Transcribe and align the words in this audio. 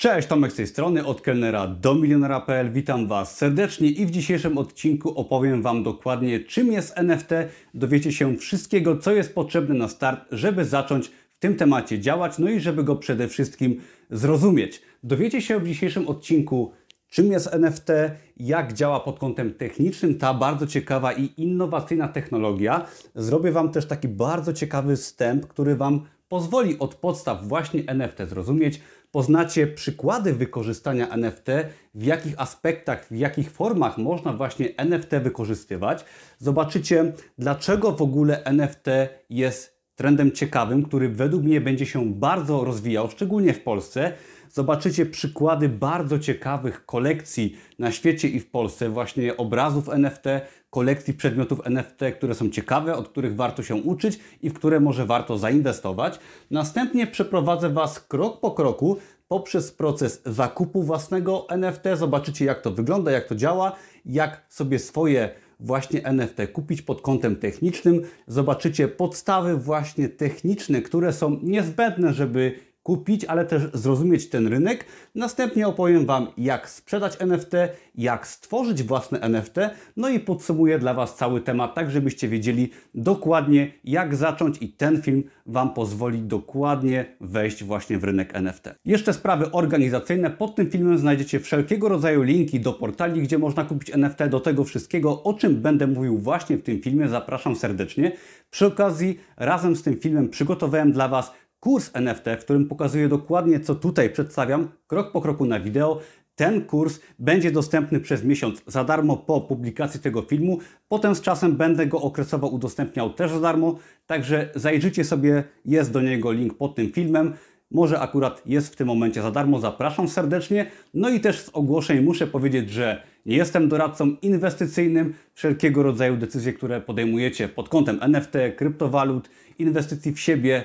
Cześć, 0.00 0.28
Tomek 0.28 0.52
z 0.52 0.54
tej 0.54 0.66
strony, 0.66 1.06
od 1.06 1.20
kelnera 1.20 1.66
do 1.66 1.94
milionera.pl. 1.94 2.72
Witam 2.72 3.06
Was 3.06 3.36
serdecznie 3.36 3.88
i 3.88 4.06
w 4.06 4.10
dzisiejszym 4.10 4.58
odcinku 4.58 5.18
opowiem 5.18 5.62
Wam 5.62 5.82
dokładnie, 5.82 6.40
czym 6.40 6.72
jest 6.72 6.98
NFT. 6.98 7.28
Dowiecie 7.74 8.12
się 8.12 8.36
wszystkiego, 8.36 8.96
co 8.96 9.12
jest 9.12 9.34
potrzebne 9.34 9.74
na 9.74 9.88
start, 9.88 10.20
żeby 10.32 10.64
zacząć 10.64 11.08
w 11.08 11.38
tym 11.38 11.56
temacie 11.56 11.98
działać, 11.98 12.38
no 12.38 12.50
i 12.50 12.60
żeby 12.60 12.84
go 12.84 12.96
przede 12.96 13.28
wszystkim 13.28 13.80
zrozumieć. 14.10 14.82
Dowiecie 15.02 15.42
się 15.42 15.60
w 15.60 15.66
dzisiejszym 15.66 16.08
odcinku, 16.08 16.72
czym 17.08 17.32
jest 17.32 17.54
NFT, 17.54 17.88
jak 18.36 18.72
działa 18.72 19.00
pod 19.00 19.18
kątem 19.18 19.54
technicznym 19.54 20.18
ta 20.18 20.34
bardzo 20.34 20.66
ciekawa 20.66 21.12
i 21.12 21.30
innowacyjna 21.36 22.08
technologia. 22.08 22.86
Zrobię 23.14 23.52
Wam 23.52 23.72
też 23.72 23.86
taki 23.86 24.08
bardzo 24.08 24.52
ciekawy 24.52 24.96
wstęp, 24.96 25.46
który 25.46 25.76
Wam 25.76 26.00
pozwoli 26.30 26.78
od 26.78 26.94
podstaw 26.94 27.48
właśnie 27.48 27.82
NFT 27.86 28.18
zrozumieć. 28.28 28.80
Poznacie 29.10 29.66
przykłady 29.66 30.32
wykorzystania 30.32 31.08
NFT, 31.08 31.46
w 31.94 32.04
jakich 32.04 32.40
aspektach, 32.40 33.06
w 33.10 33.16
jakich 33.16 33.50
formach 33.50 33.98
można 33.98 34.32
właśnie 34.32 34.76
NFT 34.76 35.10
wykorzystywać. 35.22 36.04
Zobaczycie, 36.38 37.12
dlaczego 37.38 37.92
w 37.92 38.02
ogóle 38.02 38.44
NFT 38.44 38.86
jest 39.30 39.80
trendem 39.94 40.32
ciekawym, 40.32 40.82
który 40.82 41.08
według 41.08 41.42
mnie 41.42 41.60
będzie 41.60 41.86
się 41.86 42.14
bardzo 42.14 42.64
rozwijał, 42.64 43.10
szczególnie 43.10 43.54
w 43.54 43.62
Polsce. 43.62 44.12
Zobaczycie 44.50 45.06
przykłady 45.06 45.68
bardzo 45.68 46.18
ciekawych 46.18 46.86
kolekcji 46.86 47.56
na 47.78 47.92
świecie 47.92 48.28
i 48.28 48.40
w 48.40 48.50
Polsce, 48.50 48.88
właśnie 48.88 49.36
obrazów 49.36 49.88
NFT, 49.88 50.24
kolekcji 50.70 51.14
przedmiotów 51.14 51.60
NFT, 51.66 51.98
które 52.16 52.34
są 52.34 52.50
ciekawe, 52.50 52.96
od 52.96 53.08
których 53.08 53.36
warto 53.36 53.62
się 53.62 53.74
uczyć 53.74 54.18
i 54.42 54.50
w 54.50 54.54
które 54.54 54.80
może 54.80 55.06
warto 55.06 55.38
zainwestować. 55.38 56.18
Następnie 56.50 57.06
przeprowadzę 57.06 57.70
Was 57.70 58.00
krok 58.00 58.40
po 58.40 58.50
kroku 58.50 58.96
poprzez 59.28 59.72
proces 59.72 60.22
zakupu 60.26 60.82
własnego 60.82 61.46
NFT. 61.48 61.82
Zobaczycie, 61.94 62.44
jak 62.44 62.62
to 62.62 62.70
wygląda, 62.70 63.10
jak 63.10 63.28
to 63.28 63.34
działa, 63.34 63.76
jak 64.06 64.46
sobie 64.48 64.78
swoje 64.78 65.30
właśnie 65.60 66.04
NFT 66.04 66.36
kupić 66.52 66.82
pod 66.82 67.00
kątem 67.00 67.36
technicznym. 67.36 68.02
Zobaczycie 68.26 68.88
podstawy 68.88 69.56
właśnie 69.56 70.08
techniczne, 70.08 70.82
które 70.82 71.12
są 71.12 71.38
niezbędne, 71.42 72.12
żeby 72.12 72.69
kupić, 72.90 73.24
ale 73.24 73.44
też 73.44 73.62
zrozumieć 73.74 74.28
ten 74.28 74.46
rynek. 74.46 74.84
Następnie 75.14 75.68
opowiem 75.68 76.06
Wam, 76.06 76.26
jak 76.38 76.70
sprzedać 76.70 77.16
NFT, 77.18 77.52
jak 77.94 78.26
stworzyć 78.26 78.82
własne 78.82 79.20
NFT, 79.20 79.56
no 79.96 80.08
i 80.08 80.20
podsumuję 80.20 80.78
dla 80.78 80.94
Was 80.94 81.16
cały 81.16 81.40
temat, 81.40 81.74
tak 81.74 81.90
żebyście 81.90 82.28
wiedzieli 82.28 82.70
dokładnie, 82.94 83.72
jak 83.84 84.16
zacząć 84.16 84.62
i 84.62 84.68
ten 84.68 85.02
film 85.02 85.22
Wam 85.46 85.74
pozwoli 85.74 86.22
dokładnie 86.22 87.16
wejść 87.20 87.64
właśnie 87.64 87.98
w 87.98 88.04
rynek 88.04 88.34
NFT. 88.34 88.64
Jeszcze 88.84 89.12
sprawy 89.12 89.50
organizacyjne. 89.50 90.30
Pod 90.30 90.54
tym 90.54 90.70
filmem 90.70 90.98
znajdziecie 90.98 91.40
wszelkiego 91.40 91.88
rodzaju 91.88 92.22
linki 92.22 92.60
do 92.60 92.72
portali, 92.72 93.22
gdzie 93.22 93.38
można 93.38 93.64
kupić 93.64 93.90
NFT, 93.90 94.24
do 94.30 94.40
tego 94.40 94.64
wszystkiego, 94.64 95.22
o 95.22 95.34
czym 95.34 95.56
będę 95.56 95.86
mówił 95.86 96.18
właśnie 96.18 96.56
w 96.56 96.62
tym 96.62 96.82
filmie. 96.82 97.08
Zapraszam 97.08 97.56
serdecznie. 97.56 98.12
Przy 98.50 98.66
okazji, 98.66 99.20
razem 99.36 99.76
z 99.76 99.82
tym 99.82 99.96
filmem 99.96 100.28
przygotowałem 100.28 100.92
dla 100.92 101.08
Was 101.08 101.32
kurs 101.60 101.90
NFT, 101.94 102.24
w 102.40 102.44
którym 102.44 102.68
pokazuję 102.68 103.08
dokładnie, 103.08 103.60
co 103.60 103.74
tutaj 103.74 104.10
przedstawiam, 104.10 104.68
krok 104.86 105.12
po 105.12 105.20
kroku 105.20 105.46
na 105.46 105.60
wideo. 105.60 106.00
Ten 106.34 106.64
kurs 106.64 107.00
będzie 107.18 107.50
dostępny 107.50 108.00
przez 108.00 108.24
miesiąc 108.24 108.62
za 108.66 108.84
darmo 108.84 109.16
po 109.16 109.40
publikacji 109.40 110.00
tego 110.00 110.22
filmu. 110.22 110.58
Potem 110.88 111.14
z 111.14 111.20
czasem 111.20 111.56
będę 111.56 111.86
go 111.86 112.00
okresowo 112.00 112.48
udostępniał 112.48 113.10
też 113.10 113.30
za 113.30 113.40
darmo, 113.40 113.78
także 114.06 114.50
zajrzyjcie 114.54 115.04
sobie, 115.04 115.44
jest 115.64 115.92
do 115.92 116.00
niego 116.00 116.32
link 116.32 116.54
pod 116.54 116.74
tym 116.74 116.92
filmem. 116.92 117.34
Może 117.70 118.00
akurat 118.00 118.42
jest 118.46 118.72
w 118.72 118.76
tym 118.76 118.86
momencie 118.86 119.22
za 119.22 119.30
darmo, 119.30 119.60
zapraszam 119.60 120.08
serdecznie. 120.08 120.66
No 120.94 121.08
i 121.08 121.20
też 121.20 121.40
z 121.40 121.50
ogłoszeń 121.52 122.00
muszę 122.00 122.26
powiedzieć, 122.26 122.70
że 122.70 123.02
nie 123.26 123.36
jestem 123.36 123.68
doradcą 123.68 124.16
inwestycyjnym. 124.22 125.14
Wszelkiego 125.34 125.82
rodzaju 125.82 126.16
decyzje, 126.16 126.52
które 126.52 126.80
podejmujecie 126.80 127.48
pod 127.48 127.68
kątem 127.68 127.98
NFT, 128.00 128.32
kryptowalut, 128.56 129.30
inwestycji 129.58 130.12
w 130.12 130.20
siebie, 130.20 130.64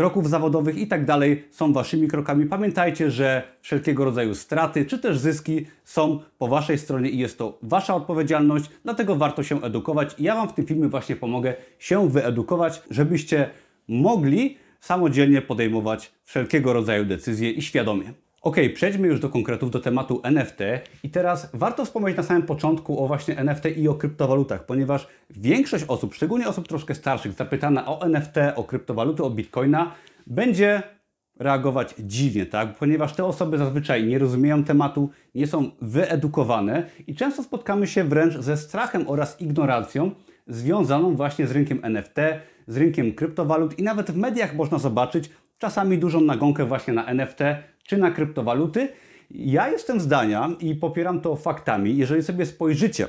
kroków 0.00 0.28
zawodowych 0.28 0.78
i 0.78 0.86
tak 0.86 1.04
dalej 1.04 1.44
są 1.50 1.72
Waszymi 1.72 2.08
krokami. 2.08 2.46
Pamiętajcie, 2.46 3.10
że 3.10 3.42
wszelkiego 3.60 4.04
rodzaju 4.04 4.34
straty 4.34 4.84
czy 4.84 4.98
też 4.98 5.18
zyski 5.18 5.66
są 5.84 6.20
po 6.38 6.48
Waszej 6.48 6.78
stronie 6.78 7.10
i 7.10 7.18
jest 7.18 7.38
to 7.38 7.58
Wasza 7.62 7.94
odpowiedzialność, 7.94 8.70
dlatego 8.84 9.16
warto 9.16 9.42
się 9.42 9.62
edukować. 9.62 10.14
Ja 10.18 10.34
Wam 10.34 10.48
w 10.48 10.52
tym 10.52 10.66
filmie 10.66 10.88
właśnie 10.88 11.16
pomogę 11.16 11.54
się 11.78 12.08
wyedukować, 12.08 12.82
żebyście 12.90 13.50
mogli 13.88 14.56
samodzielnie 14.80 15.42
podejmować 15.42 16.12
wszelkiego 16.24 16.72
rodzaju 16.72 17.04
decyzje 17.04 17.50
i 17.50 17.62
świadomie. 17.62 18.12
Ok, 18.42 18.56
przejdźmy 18.74 19.08
już 19.08 19.20
do 19.20 19.28
konkretów, 19.28 19.70
do 19.70 19.80
tematu 19.80 20.20
NFT 20.22 20.58
i 21.02 21.10
teraz 21.10 21.50
warto 21.54 21.84
wspomnieć 21.84 22.16
na 22.16 22.22
samym 22.22 22.42
początku 22.42 23.04
o 23.04 23.06
właśnie 23.06 23.36
NFT 23.36 23.64
i 23.76 23.88
o 23.88 23.94
kryptowalutach, 23.94 24.66
ponieważ 24.66 25.08
większość 25.30 25.84
osób, 25.88 26.14
szczególnie 26.14 26.48
osób 26.48 26.68
troszkę 26.68 26.94
starszych, 26.94 27.32
zapytana 27.32 27.86
o 27.86 28.02
NFT, 28.02 28.36
o 28.56 28.64
kryptowaluty, 28.64 29.24
o 29.24 29.30
bitcoina, 29.30 29.92
będzie 30.26 30.82
reagować 31.38 31.94
dziwnie, 31.98 32.46
tak? 32.46 32.74
Ponieważ 32.74 33.12
te 33.12 33.24
osoby 33.24 33.58
zazwyczaj 33.58 34.06
nie 34.06 34.18
rozumieją 34.18 34.64
tematu, 34.64 35.10
nie 35.34 35.46
są 35.46 35.70
wyedukowane 35.82 36.86
i 37.06 37.14
często 37.14 37.42
spotkamy 37.42 37.86
się 37.86 38.04
wręcz 38.04 38.38
ze 38.38 38.56
strachem 38.56 39.04
oraz 39.08 39.40
ignorancją 39.40 40.10
związaną 40.46 41.16
właśnie 41.16 41.46
z 41.46 41.50
rynkiem 41.50 41.80
NFT, 41.82 42.16
z 42.66 42.76
rynkiem 42.76 43.12
kryptowalut 43.12 43.78
i 43.78 43.82
nawet 43.82 44.10
w 44.10 44.16
mediach 44.16 44.54
można 44.54 44.78
zobaczyć 44.78 45.30
czasami 45.58 45.98
dużą 45.98 46.20
nagonkę 46.20 46.64
właśnie 46.64 46.94
na 46.94 47.06
NFT 47.06 47.40
czy 47.90 47.98
na 47.98 48.10
kryptowaluty. 48.10 48.88
Ja 49.30 49.68
jestem 49.68 50.00
zdania 50.00 50.50
i 50.60 50.74
popieram 50.74 51.20
to 51.20 51.36
faktami, 51.36 51.96
jeżeli 51.96 52.22
sobie 52.22 52.46
spojrzycie 52.46 53.08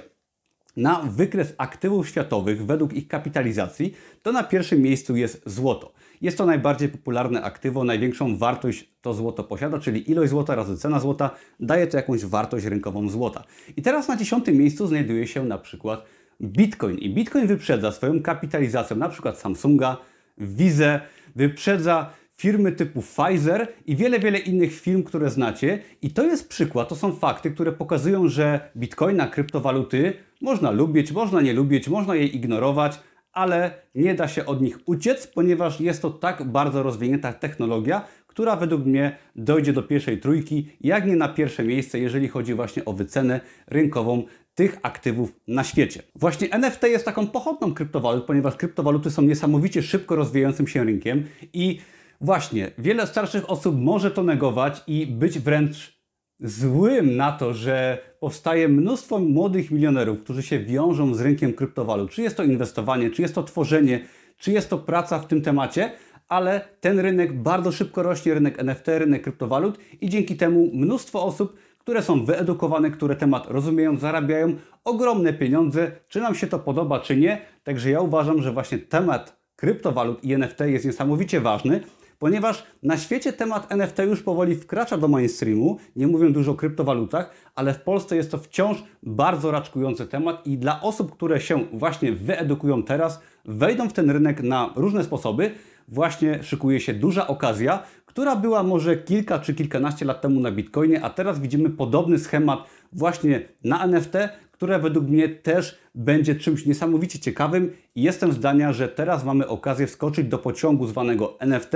na 0.77 1.01
wykres 1.01 1.53
aktywów 1.57 2.09
światowych 2.09 2.65
według 2.65 2.93
ich 2.93 3.07
kapitalizacji, 3.07 3.95
to 4.23 4.31
na 4.31 4.43
pierwszym 4.43 4.81
miejscu 4.81 5.15
jest 5.15 5.43
złoto. 5.45 5.93
Jest 6.21 6.37
to 6.37 6.45
najbardziej 6.45 6.89
popularne 6.89 7.43
aktywo, 7.43 7.83
największą 7.83 8.37
wartość 8.37 8.89
to 9.01 9.13
złoto 9.13 9.43
posiada, 9.43 9.79
czyli 9.79 10.11
ilość 10.11 10.29
złota 10.29 10.55
razy 10.55 10.77
cena 10.77 10.99
złota 10.99 11.29
daje 11.59 11.87
to 11.87 11.97
jakąś 11.97 12.25
wartość 12.25 12.65
rynkową 12.65 13.09
złota. 13.09 13.43
I 13.77 13.81
teraz 13.81 14.07
na 14.07 14.17
dziesiątym 14.17 14.55
miejscu 14.55 14.87
znajduje 14.87 15.27
się 15.27 15.45
na 15.45 15.57
przykład 15.57 16.05
Bitcoin. 16.41 16.97
I 16.97 17.09
Bitcoin 17.09 17.47
wyprzedza 17.47 17.91
swoją 17.91 18.21
kapitalizacją 18.21 18.97
na 18.97 19.09
przykład 19.09 19.37
Samsunga, 19.37 19.97
Visa, 20.37 20.99
wyprzedza 21.35 22.20
firmy 22.41 22.71
typu 22.71 23.01
Pfizer 23.01 23.67
i 23.85 23.95
wiele, 23.95 24.19
wiele 24.19 24.39
innych 24.39 24.81
firm, 24.81 25.03
które 25.03 25.29
znacie. 25.29 25.79
I 26.01 26.11
to 26.11 26.25
jest 26.25 26.49
przykład, 26.49 26.89
to 26.89 26.95
są 26.95 27.15
fakty, 27.15 27.51
które 27.51 27.71
pokazują, 27.71 28.27
że 28.27 28.71
bitcoina, 28.77 29.27
kryptowaluty 29.27 30.13
można 30.41 30.71
lubić, 30.71 31.11
można 31.11 31.41
nie 31.41 31.53
lubić, 31.53 31.87
można 31.87 32.15
je 32.15 32.25
ignorować, 32.25 32.99
ale 33.33 33.71
nie 33.95 34.15
da 34.15 34.27
się 34.27 34.45
od 34.45 34.61
nich 34.61 34.79
uciec, 34.85 35.27
ponieważ 35.27 35.79
jest 35.79 36.01
to 36.01 36.09
tak 36.09 36.43
bardzo 36.43 36.83
rozwinięta 36.83 37.33
technologia, 37.33 38.05
która 38.27 38.55
według 38.55 38.85
mnie 38.85 39.17
dojdzie 39.35 39.73
do 39.73 39.83
pierwszej 39.83 40.19
trójki, 40.19 40.69
jak 40.81 41.07
nie 41.07 41.15
na 41.15 41.29
pierwsze 41.29 41.63
miejsce, 41.63 41.99
jeżeli 41.99 42.27
chodzi 42.27 42.53
właśnie 42.53 42.85
o 42.85 42.93
wycenę 42.93 43.39
rynkową 43.67 44.23
tych 44.55 44.77
aktywów 44.81 45.33
na 45.47 45.63
świecie. 45.63 46.01
Właśnie 46.15 46.49
NFT 46.51 46.83
jest 46.83 47.05
taką 47.05 47.27
pochodną 47.27 47.73
kryptowalut, 47.73 48.25
ponieważ 48.25 48.55
kryptowaluty 48.55 49.11
są 49.11 49.21
niesamowicie 49.21 49.83
szybko 49.83 50.15
rozwijającym 50.15 50.67
się 50.67 50.83
rynkiem 50.83 51.23
i 51.53 51.79
Właśnie, 52.23 52.71
wiele 52.77 53.07
starszych 53.07 53.49
osób 53.49 53.75
może 53.79 54.11
to 54.11 54.23
negować 54.23 54.83
i 54.87 55.07
być 55.07 55.39
wręcz 55.39 56.01
złym 56.39 57.15
na 57.15 57.31
to, 57.31 57.53
że 57.53 57.97
powstaje 58.19 58.67
mnóstwo 58.67 59.19
młodych 59.19 59.71
milionerów, 59.71 60.23
którzy 60.23 60.43
się 60.43 60.59
wiążą 60.59 61.13
z 61.13 61.21
rynkiem 61.21 61.53
kryptowalut. 61.53 62.11
Czy 62.11 62.21
jest 62.21 62.37
to 62.37 62.43
inwestowanie, 62.43 63.09
czy 63.09 63.21
jest 63.21 63.35
to 63.35 63.43
tworzenie, 63.43 64.05
czy 64.37 64.51
jest 64.51 64.69
to 64.69 64.77
praca 64.77 65.19
w 65.19 65.27
tym 65.27 65.41
temacie, 65.41 65.91
ale 66.27 66.61
ten 66.79 66.99
rynek 66.99 67.33
bardzo 67.33 67.71
szybko 67.71 68.03
rośnie, 68.03 68.33
rynek 68.33 68.59
NFT, 68.59 68.87
rynek 68.87 69.21
kryptowalut 69.21 69.77
i 70.01 70.09
dzięki 70.09 70.37
temu 70.37 70.69
mnóstwo 70.73 71.23
osób, 71.25 71.57
które 71.77 72.01
są 72.01 72.25
wyedukowane, 72.25 72.91
które 72.91 73.15
temat 73.15 73.47
rozumieją, 73.47 73.97
zarabiają 73.97 74.55
ogromne 74.83 75.33
pieniądze, 75.33 75.91
czy 76.07 76.21
nam 76.21 76.35
się 76.35 76.47
to 76.47 76.59
podoba, 76.59 76.99
czy 76.99 77.17
nie. 77.17 77.41
Także 77.63 77.89
ja 77.89 78.01
uważam, 78.01 78.41
że 78.41 78.51
właśnie 78.51 78.77
temat 78.77 79.41
kryptowalut 79.55 80.23
i 80.23 80.33
NFT 80.33 80.59
jest 80.59 80.85
niesamowicie 80.85 81.41
ważny, 81.41 81.81
ponieważ 82.21 82.63
na 82.83 82.97
świecie 82.97 83.33
temat 83.33 83.71
NFT 83.71 83.99
już 83.99 84.23
powoli 84.23 84.55
wkracza 84.55 84.97
do 84.97 85.07
mainstreamu, 85.07 85.77
nie 85.95 86.07
mówię 86.07 86.29
dużo 86.29 86.51
o 86.51 86.55
kryptowalutach, 86.55 87.31
ale 87.55 87.73
w 87.73 87.81
Polsce 87.81 88.15
jest 88.15 88.31
to 88.31 88.37
wciąż 88.37 88.83
bardzo 89.03 89.51
raczkujący 89.51 90.07
temat 90.07 90.47
i 90.47 90.57
dla 90.57 90.81
osób, 90.81 91.11
które 91.11 91.41
się 91.41 91.65
właśnie 91.73 92.11
wyedukują 92.11 92.83
teraz, 92.83 93.21
wejdą 93.45 93.89
w 93.89 93.93
ten 93.93 94.11
rynek 94.11 94.43
na 94.43 94.73
różne 94.75 95.03
sposoby, 95.03 95.51
właśnie 95.87 96.43
szykuje 96.43 96.79
się 96.79 96.93
duża 96.93 97.27
okazja, 97.27 97.83
która 98.05 98.35
była 98.35 98.63
może 98.63 98.97
kilka 98.97 99.39
czy 99.39 99.53
kilkanaście 99.53 100.05
lat 100.05 100.21
temu 100.21 100.39
na 100.39 100.51
Bitcoinie, 100.51 101.01
a 101.03 101.09
teraz 101.09 101.39
widzimy 101.39 101.69
podobny 101.69 102.19
schemat 102.19 102.59
właśnie 102.93 103.41
na 103.63 103.83
NFT, 103.83 104.13
które 104.51 104.79
według 104.79 105.07
mnie 105.07 105.29
też 105.29 105.79
będzie 105.95 106.35
czymś 106.35 106.65
niesamowicie 106.65 107.19
ciekawym. 107.19 107.71
I 107.95 108.01
jestem 108.01 108.33
zdania, 108.33 108.73
że 108.73 108.87
teraz 108.87 109.25
mamy 109.25 109.47
okazję 109.47 109.87
wskoczyć 109.87 110.27
do 110.27 110.37
pociągu 110.37 110.87
zwanego 110.87 111.39
NFT, 111.39 111.73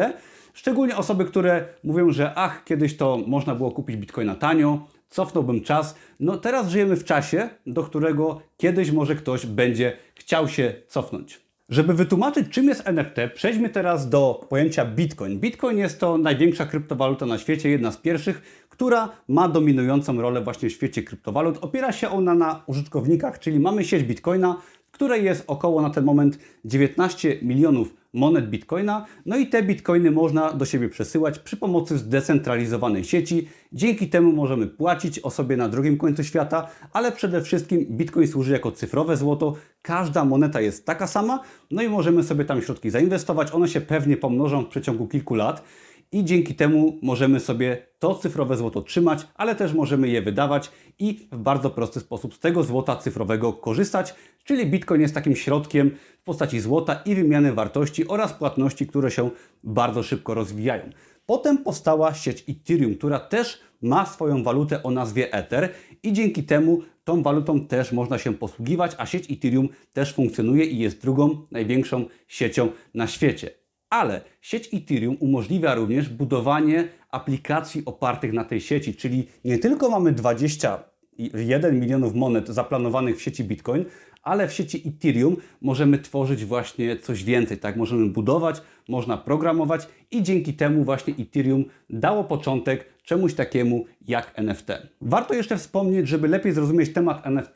Szczególnie 0.55 0.97
osoby, 0.97 1.25
które 1.25 1.65
mówią, 1.83 2.11
że 2.11 2.33
ach, 2.35 2.63
kiedyś 2.63 2.97
to 2.97 3.19
można 3.27 3.55
było 3.55 3.71
kupić 3.71 3.97
bitcoina 3.97 4.35
tanio, 4.35 4.87
cofnąłbym 5.09 5.61
czas. 5.61 5.95
No 6.19 6.37
teraz 6.37 6.69
żyjemy 6.69 6.95
w 6.95 7.03
czasie, 7.03 7.49
do 7.65 7.83
którego 7.83 8.41
kiedyś 8.57 8.91
może 8.91 9.15
ktoś 9.15 9.45
będzie 9.45 9.97
chciał 10.15 10.47
się 10.47 10.73
cofnąć. 10.87 11.41
Żeby 11.69 11.93
wytłumaczyć, 11.93 12.49
czym 12.49 12.67
jest 12.67 12.87
NFT, 12.87 13.15
przejdźmy 13.33 13.69
teraz 13.69 14.09
do 14.09 14.45
pojęcia 14.49 14.85
Bitcoin. 14.85 15.39
Bitcoin 15.39 15.77
jest 15.77 15.99
to 15.99 16.17
największa 16.17 16.65
kryptowaluta 16.65 17.25
na 17.25 17.37
świecie, 17.37 17.69
jedna 17.69 17.91
z 17.91 17.97
pierwszych, 17.97 18.65
która 18.69 19.09
ma 19.27 19.47
dominującą 19.47 20.21
rolę 20.21 20.41
właśnie 20.41 20.69
w 20.69 20.73
świecie 20.73 21.03
kryptowalut. 21.03 21.57
Opiera 21.61 21.91
się 21.91 22.09
ona 22.09 22.33
na 22.33 22.63
użytkownikach, 22.67 23.39
czyli 23.39 23.59
mamy 23.59 23.83
sieć 23.83 24.03
Bitcoina, 24.03 24.61
której 24.91 25.23
jest 25.23 25.43
około 25.47 25.81
na 25.81 25.89
ten 25.89 26.03
moment 26.03 26.39
19 26.65 27.37
milionów 27.41 27.93
monet 28.15 28.49
bitcoina. 28.49 29.05
No 29.25 29.37
i 29.37 29.47
te 29.47 29.63
bitcoiny 29.63 30.11
można 30.11 30.53
do 30.53 30.65
siebie 30.65 30.89
przesyłać 30.89 31.39
przy 31.39 31.57
pomocy 31.57 31.97
zdecentralizowanej 31.97 33.03
sieci. 33.03 33.47
Dzięki 33.73 34.09
temu 34.09 34.31
możemy 34.31 34.67
płacić 34.67 35.19
osobie 35.19 35.57
na 35.57 35.69
drugim 35.69 35.97
końcu 35.97 36.23
świata, 36.23 36.67
ale 36.93 37.11
przede 37.11 37.41
wszystkim 37.41 37.85
bitcoin 37.89 38.27
służy 38.27 38.51
jako 38.51 38.71
cyfrowe 38.71 39.17
złoto. 39.17 39.55
Każda 39.81 40.25
moneta 40.25 40.61
jest 40.61 40.85
taka 40.85 41.07
sama, 41.07 41.39
no 41.71 41.81
i 41.81 41.89
możemy 41.89 42.23
sobie 42.23 42.45
tam 42.45 42.61
środki 42.61 42.89
zainwestować. 42.89 43.51
One 43.51 43.67
się 43.67 43.81
pewnie 43.81 44.17
pomnożą 44.17 44.63
w 44.63 44.67
przeciągu 44.67 45.07
kilku 45.07 45.35
lat 45.35 45.63
i 46.11 46.25
dzięki 46.25 46.55
temu 46.55 46.99
możemy 47.01 47.39
sobie 47.39 47.87
to 47.99 48.15
cyfrowe 48.15 48.57
złoto 48.57 48.81
trzymać, 48.81 49.27
ale 49.35 49.55
też 49.55 49.73
możemy 49.73 50.07
je 50.07 50.21
wydawać 50.21 50.71
i 50.99 51.27
w 51.31 51.37
bardzo 51.37 51.69
prosty 51.69 51.99
sposób 51.99 52.33
z 52.33 52.39
tego 52.39 52.63
złota 52.63 52.95
cyfrowego 52.95 53.53
korzystać, 53.53 54.15
czyli 54.43 54.65
Bitcoin 54.65 55.01
jest 55.01 55.13
takim 55.13 55.35
środkiem 55.35 55.91
w 56.21 56.23
postaci 56.23 56.59
złota 56.59 57.01
i 57.05 57.15
wymiany 57.15 57.53
wartości 57.53 58.07
oraz 58.07 58.33
płatności, 58.33 58.87
które 58.87 59.11
się 59.11 59.29
bardzo 59.63 60.03
szybko 60.03 60.33
rozwijają. 60.33 60.89
Potem 61.25 61.57
powstała 61.57 62.13
sieć 62.13 62.43
Ethereum, 62.49 62.95
która 62.95 63.19
też 63.19 63.61
ma 63.81 64.05
swoją 64.05 64.43
walutę 64.43 64.83
o 64.83 64.91
nazwie 64.91 65.33
Ether 65.33 65.69
i 66.03 66.13
dzięki 66.13 66.43
temu 66.43 66.81
tą 67.03 67.23
walutą 67.23 67.67
też 67.67 67.91
można 67.91 68.17
się 68.17 68.33
posługiwać, 68.33 68.91
a 68.97 69.05
sieć 69.05 69.31
Ethereum 69.31 69.69
też 69.93 70.13
funkcjonuje 70.13 70.65
i 70.65 70.79
jest 70.79 71.01
drugą 71.01 71.41
największą 71.51 72.05
siecią 72.27 72.71
na 72.93 73.07
świecie. 73.07 73.64
Ale 73.89 74.21
sieć 74.41 74.73
Ethereum 74.73 75.17
umożliwia 75.19 75.75
również 75.75 76.09
budowanie 76.09 76.87
aplikacji 77.11 77.83
opartych 77.85 78.33
na 78.33 78.43
tej 78.43 78.61
sieci, 78.61 78.95
czyli 78.95 79.27
nie 79.45 79.57
tylko 79.57 79.89
mamy 79.89 80.11
21 80.11 81.79
milionów 81.79 82.15
monet 82.15 82.47
zaplanowanych 82.47 83.17
w 83.17 83.21
sieci 83.21 83.43
Bitcoin, 83.43 83.85
ale 84.25 84.47
w 84.47 84.53
sieci 84.53 84.83
Ethereum 84.87 85.37
możemy 85.61 85.99
tworzyć 85.99 86.45
właśnie 86.45 86.97
coś 86.97 87.23
więcej, 87.23 87.57
tak? 87.57 87.75
Możemy 87.75 88.09
budować, 88.09 88.61
można 88.87 89.17
programować 89.17 89.87
i 90.11 90.23
dzięki 90.23 90.53
temu 90.53 90.83
właśnie 90.83 91.13
Ethereum 91.19 91.65
dało 91.89 92.23
początek 92.23 92.85
czemuś 93.03 93.33
takiemu 93.33 93.85
jak 94.07 94.33
NFT. 94.35 94.67
Warto 95.01 95.33
jeszcze 95.33 95.57
wspomnieć, 95.57 96.07
żeby 96.07 96.27
lepiej 96.27 96.53
zrozumieć 96.53 96.93
temat 96.93 97.27
NFT, 97.27 97.55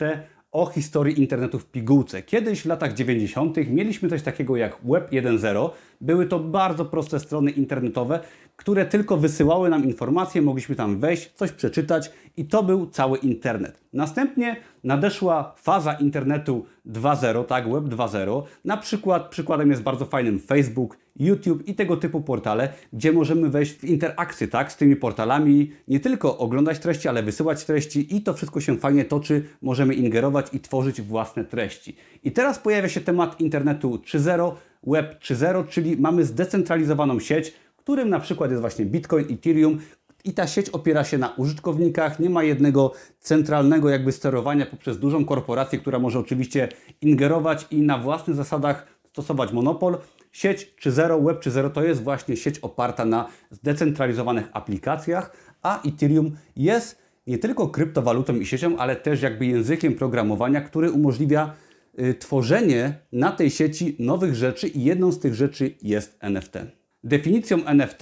o 0.51 0.65
historii 0.65 1.19
internetu 1.19 1.59
w 1.59 1.65
pigułce. 1.65 2.21
Kiedyś 2.21 2.61
w 2.61 2.65
latach 2.65 2.93
90. 2.93 3.57
mieliśmy 3.67 4.09
coś 4.09 4.21
takiego 4.21 4.57
jak 4.57 4.77
Web 4.83 5.11
1.0. 5.11 5.69
Były 6.01 6.25
to 6.25 6.39
bardzo 6.39 6.85
proste 6.85 7.19
strony 7.19 7.51
internetowe, 7.51 8.19
które 8.59 8.85
tylko 8.85 9.17
wysyłały 9.17 9.69
nam 9.69 9.83
informacje, 9.83 10.41
mogliśmy 10.41 10.75
tam 10.75 10.99
wejść, 10.99 11.31
coś 11.35 11.51
przeczytać 11.51 12.11
i 12.37 12.45
to 12.45 12.63
był 12.63 12.87
cały 12.87 13.17
internet. 13.17 13.81
Następnie 13.93 14.55
nadeszła 14.83 15.55
faza 15.57 15.93
internetu 15.93 16.65
2.0, 16.87 17.45
tak, 17.45 17.71
Web 17.71 17.83
2.0. 17.83 18.43
Na 18.65 18.77
przykład 18.77 19.29
przykładem 19.29 19.69
jest 19.69 19.81
bardzo 19.81 20.05
fajnym 20.05 20.39
Facebook, 20.39 20.97
YouTube 21.19 21.67
i 21.67 21.75
tego 21.75 21.97
typu 21.97 22.21
portale, 22.21 22.73
gdzie 22.93 23.11
możemy 23.11 23.49
wejść 23.49 23.73
w 23.73 23.83
interakcję 23.83 24.47
tak, 24.47 24.71
z 24.71 24.77
tymi 24.77 24.95
portalami, 24.95 25.71
nie 25.87 25.99
tylko 25.99 26.37
oglądać 26.37 26.79
treści, 26.79 27.07
ale 27.07 27.23
wysyłać 27.23 27.65
treści 27.65 28.15
i 28.15 28.21
to 28.21 28.33
wszystko 28.33 28.61
się 28.61 28.77
fajnie 28.77 29.05
toczy, 29.05 29.43
możemy 29.61 29.93
ingerować 29.93 30.47
i 30.53 30.59
tworzyć 30.59 31.01
własne 31.01 31.45
treści. 31.45 31.95
I 32.23 32.31
teraz 32.31 32.59
pojawia 32.59 32.89
się 32.89 33.01
temat 33.01 33.41
internetu 33.41 33.95
3.0, 34.05 34.51
Web 34.87 35.19
3.0, 35.23 35.67
czyli 35.67 35.97
mamy 35.97 36.25
zdecentralizowaną 36.25 37.19
sieć, 37.19 37.53
którym 37.79 38.09
na 38.09 38.19
przykład 38.19 38.51
jest 38.51 38.61
właśnie 38.61 38.85
Bitcoin, 38.85 39.25
Ethereum, 39.33 39.79
i 40.23 40.33
ta 40.33 40.47
sieć 40.47 40.69
opiera 40.69 41.03
się 41.03 41.17
na 41.17 41.33
użytkownikach, 41.37 42.19
nie 42.19 42.29
ma 42.29 42.43
jednego 42.43 42.93
centralnego 43.19 43.89
jakby 43.89 44.11
sterowania 44.11 44.65
poprzez 44.65 44.99
dużą 44.99 45.25
korporację, 45.25 45.79
która 45.79 45.99
może 45.99 46.19
oczywiście 46.19 46.69
ingerować 47.01 47.67
i 47.71 47.81
na 47.81 47.97
własnych 47.97 48.35
zasadach 48.35 48.87
stosować 49.09 49.51
monopol. 49.51 49.97
Sieć 50.31 50.73
3.0, 50.81 51.25
Web 51.25 51.41
3.0 51.41 51.71
to 51.71 51.83
jest 51.83 52.03
właśnie 52.03 52.37
sieć 52.37 52.59
oparta 52.59 53.05
na 53.05 53.27
zdecentralizowanych 53.51 54.49
aplikacjach, 54.53 55.35
a 55.61 55.81
Ethereum 55.87 56.35
jest 56.55 57.01
nie 57.27 57.37
tylko 57.37 57.67
kryptowalutą 57.67 58.35
i 58.35 58.45
siecią, 58.45 58.77
ale 58.77 58.95
też 58.95 59.21
jakby 59.21 59.45
językiem 59.45 59.95
programowania, 59.95 60.61
który 60.61 60.91
umożliwia 60.91 61.53
y, 61.99 62.13
tworzenie 62.13 62.93
na 63.11 63.31
tej 63.31 63.49
sieci 63.49 63.95
nowych 63.99 64.35
rzeczy 64.35 64.67
i 64.67 64.83
jedną 64.83 65.11
z 65.11 65.19
tych 65.19 65.35
rzeczy 65.35 65.75
jest 65.81 66.17
NFT. 66.19 66.78
Definicją 67.03 67.65
NFT 67.65 67.99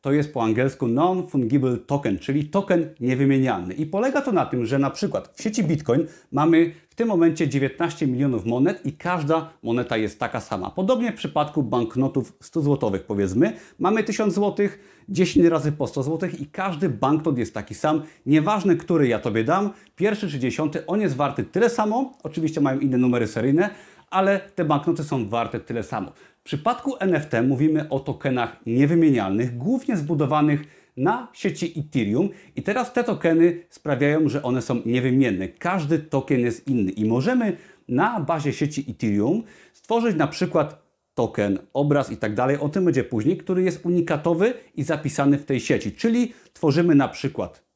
to 0.00 0.12
jest 0.12 0.34
po 0.34 0.42
angielsku 0.42 0.88
Non-Fungible 0.88 1.78
Token, 1.86 2.18
czyli 2.18 2.44
token 2.44 2.94
niewymienialny. 3.00 3.74
I 3.74 3.86
polega 3.86 4.22
to 4.22 4.32
na 4.32 4.46
tym, 4.46 4.66
że 4.66 4.78
na 4.78 4.90
przykład 4.90 5.32
w 5.36 5.42
sieci 5.42 5.64
Bitcoin 5.64 6.06
mamy 6.32 6.72
w 6.88 6.94
tym 6.94 7.08
momencie 7.08 7.48
19 7.48 8.06
milionów 8.06 8.44
monet 8.44 8.86
i 8.86 8.92
każda 8.92 9.50
moneta 9.62 9.96
jest 9.96 10.20
taka 10.20 10.40
sama. 10.40 10.70
Podobnie 10.70 11.12
w 11.12 11.14
przypadku 11.14 11.62
banknotów 11.62 12.36
100 12.40 12.60
złotowych 12.60 13.02
powiedzmy, 13.02 13.52
mamy 13.78 14.04
1000 14.04 14.34
złotych, 14.34 15.04
10 15.08 15.46
razy 15.46 15.72
po 15.72 15.86
100 15.86 16.02
złotych 16.02 16.40
i 16.40 16.46
każdy 16.46 16.88
banknot 16.88 17.38
jest 17.38 17.54
taki 17.54 17.74
sam. 17.74 18.02
Nieważne, 18.26 18.76
który 18.76 19.08
ja 19.08 19.18
Tobie 19.18 19.44
dam, 19.44 19.70
pierwszy 19.96 20.28
czy 20.28 20.38
dziesiąty, 20.38 20.86
on 20.86 21.00
jest 21.00 21.16
warty 21.16 21.44
tyle 21.44 21.70
samo, 21.70 22.12
oczywiście 22.22 22.60
mają 22.60 22.78
inne 22.80 22.98
numery 22.98 23.26
seryjne, 23.26 23.70
ale 24.10 24.40
te 24.54 24.64
banknoty 24.64 25.04
są 25.04 25.28
warte 25.28 25.60
tyle 25.60 25.82
samo. 25.82 26.12
W 26.40 26.42
przypadku 26.42 26.96
NFT 27.00 27.32
mówimy 27.48 27.88
o 27.88 28.00
tokenach 28.00 28.56
niewymienialnych, 28.66 29.56
głównie 29.56 29.96
zbudowanych 29.96 30.64
na 30.96 31.28
sieci 31.32 31.74
Ethereum 31.80 32.28
i 32.56 32.62
teraz 32.62 32.92
te 32.92 33.04
tokeny 33.04 33.62
sprawiają, 33.70 34.28
że 34.28 34.42
one 34.42 34.62
są 34.62 34.82
niewymienne. 34.86 35.48
Każdy 35.48 35.98
token 35.98 36.40
jest 36.40 36.68
inny 36.68 36.90
i 36.90 37.04
możemy 37.04 37.56
na 37.88 38.20
bazie 38.20 38.52
sieci 38.52 38.86
Ethereum 38.90 39.42
stworzyć 39.72 40.16
na 40.16 40.26
przykład 40.26 40.82
token, 41.14 41.58
obraz 41.72 42.12
i 42.12 42.16
tak 42.16 42.34
dalej, 42.34 42.58
o 42.58 42.68
tym 42.68 42.84
będzie 42.84 43.04
później, 43.04 43.36
który 43.36 43.62
jest 43.62 43.86
unikatowy 43.86 44.54
i 44.74 44.82
zapisany 44.82 45.38
w 45.38 45.44
tej 45.44 45.60
sieci. 45.60 45.92
Czyli 45.92 46.32
tworzymy 46.52 46.94
na 46.94 47.08
przykład 47.08 47.70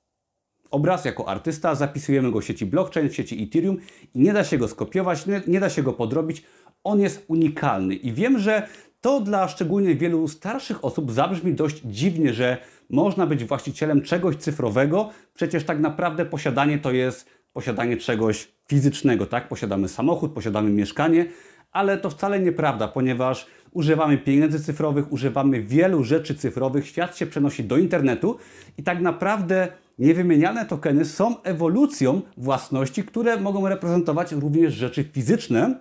obraz 0.75 1.05
jako 1.05 1.29
artysta, 1.29 1.75
zapisujemy 1.75 2.31
go 2.31 2.41
w 2.41 2.45
sieci 2.45 2.67
blockchain, 2.67 3.09
w 3.09 3.15
sieci 3.15 3.43
Ethereum 3.43 3.77
i 4.15 4.21
nie 4.21 4.33
da 4.33 4.45
się 4.45 4.59
go 4.59 4.69
skopiować, 4.69 5.27
nie, 5.27 5.43
nie 5.47 5.61
da 5.61 5.71
się 5.71 5.83
go 5.83 5.93
podrobić. 5.93 6.45
On 6.85 7.01
jest 7.01 7.25
unikalny. 7.29 7.95
I 7.95 8.13
wiem, 8.13 8.39
że 8.39 8.69
to 9.01 9.21
dla 9.21 9.49
szczególnie 9.49 9.95
wielu 9.95 10.29
starszych 10.29 10.85
osób 10.85 11.13
zabrzmi 11.13 11.55
dość 11.55 11.83
dziwnie, 11.85 12.35
że 12.35 12.57
można 12.91 13.27
być 13.27 13.45
właścicielem 13.45 14.03
czegoś 14.03 14.37
cyfrowego, 14.37 15.11
przecież 15.35 15.65
tak 15.65 15.81
naprawdę 15.81 16.27
posiadanie 16.27 16.79
to 16.79 16.91
jest 16.91 17.31
posiadanie 17.53 17.97
czegoś 17.97 18.49
fizycznego, 18.69 19.27
tak? 19.27 19.49
Posiadamy 19.49 19.89
samochód, 19.89 20.33
posiadamy 20.33 20.71
mieszkanie, 20.71 21.27
ale 21.73 21.99
to 21.99 22.11
wcale 22.11 22.41
nieprawda, 22.41 22.89
ponieważ 22.89 23.47
używamy 23.71 24.19
pieniędzy 24.19 24.61
cyfrowych, 24.61 25.13
używamy 25.13 25.63
wielu 25.63 26.05
rzeczy 26.05 26.35
cyfrowych, 26.35 26.87
świat 26.87 27.17
się 27.17 27.27
przenosi 27.27 27.65
do 27.65 27.77
internetu 27.77 28.37
i 28.79 28.83
tak 28.83 29.01
naprawdę 29.01 29.69
Niewymienialne 29.99 30.67
tokeny 30.67 31.05
są 31.05 31.43
ewolucją 31.43 32.21
własności, 32.37 33.05
które 33.05 33.41
mogą 33.41 33.69
reprezentować 33.69 34.33
również 34.33 34.75
rzeczy 34.75 35.05
fizyczne, 35.05 35.81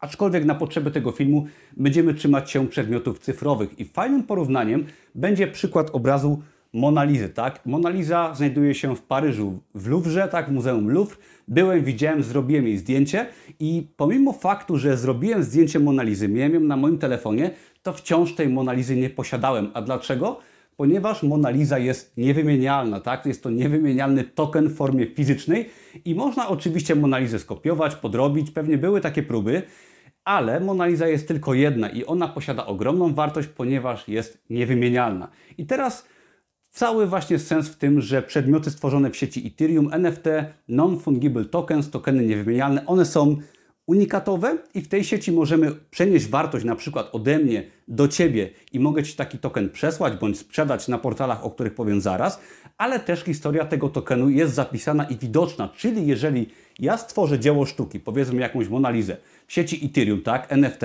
aczkolwiek 0.00 0.44
na 0.44 0.54
potrzeby 0.54 0.90
tego 0.90 1.12
filmu 1.12 1.46
będziemy 1.76 2.14
trzymać 2.14 2.50
się 2.50 2.68
przedmiotów 2.68 3.18
cyfrowych. 3.18 3.80
I 3.80 3.84
fajnym 3.84 4.22
porównaniem 4.22 4.86
będzie 5.14 5.46
przykład 5.46 5.90
obrazu 5.92 6.42
Monalizy, 6.72 7.28
tak? 7.28 7.66
Monaliza 7.66 8.34
znajduje 8.34 8.74
się 8.74 8.96
w 8.96 9.02
Paryżu, 9.02 9.58
w 9.74 9.88
Louvre, 9.88 10.28
tak? 10.28 10.48
W 10.48 10.52
Muzeum 10.52 10.90
Louvre. 10.90 11.16
Byłem, 11.48 11.84
widziałem, 11.84 12.22
zrobiłem 12.22 12.66
jej 12.66 12.78
zdjęcie 12.78 13.26
i 13.60 13.86
pomimo 13.96 14.32
faktu, 14.32 14.78
że 14.78 14.96
zrobiłem 14.96 15.42
zdjęcie 15.42 15.80
Monalizy, 15.80 16.28
miałem 16.28 16.54
ją 16.54 16.60
na 16.60 16.76
moim 16.76 16.98
telefonie, 16.98 17.50
to 17.82 17.92
wciąż 17.92 18.34
tej 18.34 18.48
Monalizy 18.48 18.96
nie 18.96 19.10
posiadałem. 19.10 19.70
A 19.74 19.82
dlaczego? 19.82 20.40
Ponieważ 20.76 21.22
Mona 21.22 21.50
Lisa 21.50 21.78
jest 21.78 22.16
niewymienialna, 22.16 23.00
tak? 23.00 23.26
Jest 23.26 23.42
to 23.42 23.50
niewymienialny 23.50 24.24
token 24.24 24.68
w 24.68 24.74
formie 24.76 25.06
fizycznej 25.06 25.70
i 26.04 26.14
można 26.14 26.48
oczywiście 26.48 26.94
Mona 26.94 27.18
Lisę 27.18 27.38
skopiować, 27.38 27.94
podrobić, 27.94 28.50
pewnie 28.50 28.78
były 28.78 29.00
takie 29.00 29.22
próby, 29.22 29.62
ale 30.24 30.60
Mona 30.60 30.86
Lisa 30.86 31.08
jest 31.08 31.28
tylko 31.28 31.54
jedna 31.54 31.88
i 31.88 32.04
ona 32.04 32.28
posiada 32.28 32.66
ogromną 32.66 33.14
wartość, 33.14 33.48
ponieważ 33.48 34.08
jest 34.08 34.44
niewymienialna. 34.50 35.28
I 35.58 35.66
teraz 35.66 36.08
cały 36.70 37.06
właśnie 37.06 37.38
sens 37.38 37.68
w 37.68 37.76
tym, 37.76 38.00
że 38.00 38.22
przedmioty 38.22 38.70
stworzone 38.70 39.10
w 39.10 39.16
sieci 39.16 39.46
Ethereum, 39.46 39.88
NFT, 39.92 40.24
Non-Fungible 40.68 41.44
Tokens, 41.44 41.90
tokeny 41.90 42.26
niewymienialne, 42.26 42.86
one 42.86 43.04
są 43.04 43.36
unikatowe 43.86 44.58
i 44.74 44.80
w 44.80 44.88
tej 44.88 45.04
sieci 45.04 45.32
możemy 45.32 45.72
przenieść 45.90 46.28
wartość 46.28 46.64
na 46.64 46.76
przykład 46.76 47.08
ode 47.12 47.38
mnie 47.38 47.64
do 47.88 48.08
Ciebie 48.08 48.50
i 48.72 48.80
mogę 48.80 49.02
Ci 49.02 49.16
taki 49.16 49.38
token 49.38 49.70
przesłać 49.70 50.16
bądź 50.16 50.38
sprzedać 50.38 50.88
na 50.88 50.98
portalach, 50.98 51.44
o 51.44 51.50
których 51.50 51.74
powiem 51.74 52.00
zaraz, 52.00 52.40
ale 52.78 53.00
też 53.00 53.20
historia 53.24 53.64
tego 53.64 53.88
tokenu 53.88 54.30
jest 54.30 54.54
zapisana 54.54 55.04
i 55.04 55.16
widoczna, 55.16 55.68
czyli 55.76 56.06
jeżeli 56.06 56.48
ja 56.78 56.98
stworzę 56.98 57.38
dzieło 57.38 57.66
sztuki, 57.66 58.00
powiedzmy 58.00 58.40
jakąś 58.40 58.68
Monalizę 58.68 59.16
w 59.46 59.52
sieci 59.52 59.86
Ethereum, 59.86 60.22
tak, 60.22 60.52
NFT, 60.52 60.82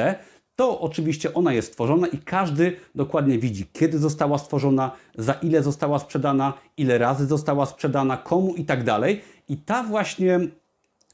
to 0.55 0.79
oczywiście 0.79 1.33
ona 1.33 1.53
jest 1.53 1.67
stworzona 1.67 2.07
i 2.07 2.17
każdy 2.17 2.75
dokładnie 2.95 3.39
widzi, 3.39 3.65
kiedy 3.73 3.99
została 3.99 4.37
stworzona, 4.37 4.91
za 5.17 5.33
ile 5.33 5.63
została 5.63 5.99
sprzedana, 5.99 6.53
ile 6.77 6.97
razy 6.97 7.25
została 7.25 7.65
sprzedana, 7.65 8.17
komu 8.17 8.55
i 8.55 8.65
tak 8.65 8.83
dalej. 8.83 9.21
I 9.49 9.57
ta 9.57 9.83
właśnie 9.83 10.39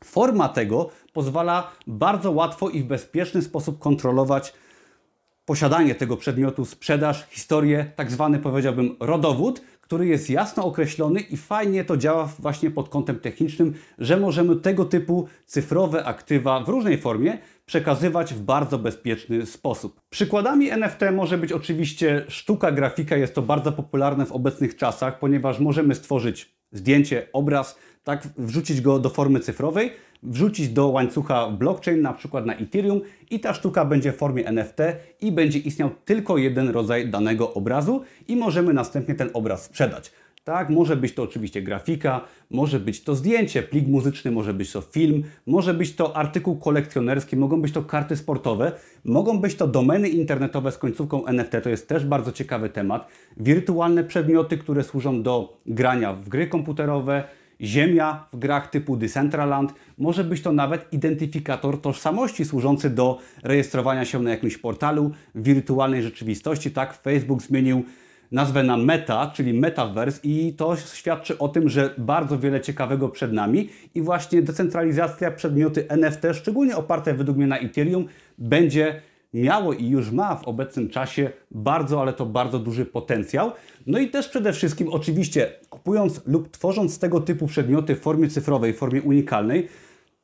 forma 0.04 0.50
tego 0.50 0.89
pozwala 1.13 1.72
bardzo 1.88 2.32
łatwo 2.32 2.70
i 2.70 2.84
w 2.84 2.88
bezpieczny 2.88 3.42
sposób 3.42 3.80
kontrolować 3.80 4.54
posiadanie 5.46 5.96
tego 5.96 6.18
przedmiotu, 6.18 6.66
sprzedaż, 6.66 7.27
historię, 7.30 7.92
tak 7.96 8.12
zwany 8.12 8.39
powiedziałbym 8.39 8.96
rodowód, 9.00 9.62
który 9.82 10.08
jest 10.08 10.30
jasno 10.30 10.66
określony 10.66 11.20
i 11.20 11.38
fajnie 11.38 11.86
to 11.86 11.98
działa 11.98 12.30
właśnie 12.39 12.72
pod 12.72 12.89
kątem 12.89 13.20
technicznym, 13.20 13.74
że 14.00 14.18
możemy 14.18 14.56
tego 14.56 14.86
typu 14.86 15.27
cyfrowe 15.46 16.06
aktywa 16.06 16.60
w 16.60 16.70
różnej 16.70 16.98
formie 16.98 17.38
przekazywać 17.66 18.34
w 18.34 18.42
bardzo 18.42 18.77
bezpieczny 18.77 19.46
sposób. 19.46 20.01
Przykładami 20.10 20.70
NFT 20.70 21.01
może 21.13 21.38
być 21.38 21.51
oczywiście 21.51 22.25
sztuka 22.27 22.72
grafika, 22.72 23.18
jest 23.18 23.36
to 23.36 23.42
bardzo 23.42 23.72
popularne 23.72 24.25
w 24.25 24.32
obecnych 24.32 24.75
czasach, 24.75 25.20
ponieważ 25.20 25.60
możemy 25.60 25.96
stworzyć 25.96 26.57
zdjęcie, 26.72 27.28
obraz, 27.34 27.78
tak, 28.04 28.28
wrzucić 28.38 28.82
go 28.82 29.00
do 29.00 29.10
formy 29.10 29.40
cyfrowej, 29.40 29.92
wrzucić 30.24 30.70
do 30.70 30.88
łańcucha 30.88 31.50
blockchain, 31.50 32.02
na 32.02 32.14
przykład 32.14 32.46
na 32.46 32.56
Ethereum 32.56 33.02
i 33.30 33.40
ta 33.40 33.54
sztuka 33.54 33.86
będzie 33.86 34.12
w 34.12 34.18
formie 34.18 34.48
NFT 34.48 34.78
i 35.22 35.32
będzie 35.32 35.60
istniał 35.60 35.90
tylko 36.06 36.38
jeden 36.38 36.70
rodzaj 36.70 37.10
danego 37.10 37.54
obrazu 37.54 38.04
i 38.28 38.36
możemy 38.36 38.74
następnie 38.74 39.16
ten 39.16 39.30
obraz 39.34 39.64
sprzedać. 39.64 40.12
Tak, 40.48 40.70
może 40.70 40.96
być 40.96 41.13
to 41.13 41.24
oczywiście 41.24 41.62
grafika, 41.62 42.22
może 42.51 42.80
być 42.80 43.04
to 43.04 43.16
zdjęcie, 43.16 43.63
plik 43.63 43.88
muzyczny, 43.88 44.32
może 44.32 44.54
być 44.54 44.72
to 44.72 44.82
film, 44.82 45.24
może 45.48 45.74
być 45.74 45.96
to 45.96 46.18
artykuł 46.18 46.56
kolekcjonerski, 46.56 47.36
mogą 47.38 47.62
być 47.62 47.74
to 47.74 47.84
karty 47.84 48.18
sportowe, 48.18 48.72
mogą 49.06 49.39
być 49.39 49.56
to 49.56 49.68
domeny 49.68 50.10
internetowe 50.10 50.72
z 50.72 50.77
końcówką 50.77 51.25
NFT, 51.25 51.51
to 51.63 51.70
jest 51.70 51.88
też 51.88 52.06
bardzo 52.06 52.32
ciekawy 52.32 52.70
temat. 52.70 53.08
Wirtualne 53.38 54.04
przedmioty, 54.04 54.58
które 54.58 54.84
służą 54.84 55.24
do 55.24 55.58
grania 55.66 56.13
w 56.13 56.30
gry 56.30 56.48
komputerowe, 56.48 57.24
Ziemia 57.62 58.27
w 58.34 58.38
grach 58.38 58.70
typu 58.70 58.98
Decentraland, 58.98 59.74
może 59.98 60.24
być 60.24 60.42
to 60.42 60.51
nawet 60.51 60.94
identyfikator 60.94 61.82
tożsamości 61.82 62.46
służący 62.46 62.89
do 62.89 63.20
rejestrowania 63.44 64.06
się 64.06 64.20
na 64.20 64.30
jakimś 64.30 64.58
portalu 64.58 65.12
wirtualnej 65.36 66.04
rzeczywistości. 66.04 66.72
Tak, 66.72 66.94
Facebook 66.94 67.42
zmienił 67.42 67.84
nazwę 68.31 68.63
na 68.63 68.77
Meta, 68.77 69.31
czyli 69.36 69.53
Metaverse 69.53 70.19
i 70.24 70.53
to 70.53 70.75
świadczy 70.75 71.38
o 71.38 71.48
tym, 71.48 71.69
że 71.69 71.93
bardzo 71.98 72.39
wiele 72.39 72.62
ciekawego 72.62 73.10
przed 73.10 73.34
nami 73.34 73.69
i 73.96 74.01
właśnie 74.01 74.41
decentralizacja 74.41 75.31
przedmioty 75.31 75.89
NFT, 75.89 76.24
szczególnie 76.34 76.77
oparte 76.77 77.13
według 77.13 77.38
mnie 77.38 77.48
na 77.48 77.60
Ethereum, 77.60 78.07
będzie 78.38 79.01
miało 79.34 79.74
i 79.74 79.89
już 79.89 80.12
ma 80.12 80.36
w 80.36 80.48
obecnym 80.48 80.89
czasie 80.89 81.29
bardzo, 81.51 82.01
ale 82.01 82.13
to 82.13 82.25
bardzo 82.25 82.60
duży 82.60 82.86
potencjał. 82.86 83.51
No 83.88 84.00
i 84.00 84.10
też 84.10 84.29
przede 84.29 84.53
wszystkim 84.53 84.88
oczywiście 84.89 85.51
kupując 85.69 86.22
lub 86.25 86.51
tworząc 86.51 87.00
tego 87.00 87.19
typu 87.19 87.48
przedmioty 87.48 87.96
w 87.96 88.00
formie 88.00 88.27
cyfrowej, 88.27 88.74
w 88.74 88.77
formie 88.77 89.01
unikalnej, 89.01 89.67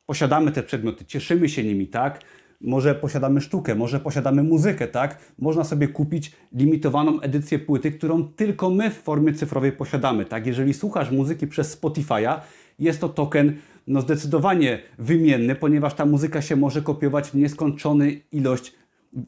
posiadamy 0.06 0.52
te 0.52 0.64
przedmioty, 0.64 1.06
cieszymy 1.06 1.50
się 1.50 1.64
nimi, 1.64 1.88
tak? 1.88 2.20
Może 2.64 2.96
posiadamy 2.96 3.42
sztukę, 3.42 3.76
może 3.76 4.00
posiadamy 4.00 4.44
muzykę, 4.44 4.88
tak? 4.88 5.18
Można 5.40 5.64
sobie 5.64 5.88
kupić 5.88 6.32
limitowaną 6.54 7.22
edycję 7.22 7.60
płyty, 7.60 7.92
którą 7.92 8.24
tylko 8.24 8.70
my 8.70 8.90
w 8.90 9.02
formie 9.02 9.34
cyfrowej 9.34 9.72
posiadamy, 9.72 10.26
tak? 10.26 10.48
Jeżeli 10.48 10.74
słuchasz 10.74 11.12
muzyki 11.12 11.48
przez 11.48 11.82
Spotify'a, 11.82 12.40
jest 12.80 13.02
to 13.02 13.10
token 13.10 13.54
no 13.88 14.02
zdecydowanie 14.02 14.80
wymienny, 15.00 15.56
ponieważ 15.56 15.94
ta 15.94 16.06
muzyka 16.06 16.42
się 16.42 16.56
może 16.56 16.82
kopiować 16.82 17.30
w 17.30 17.36
nieskończony 17.36 18.22
ilość 18.32 18.74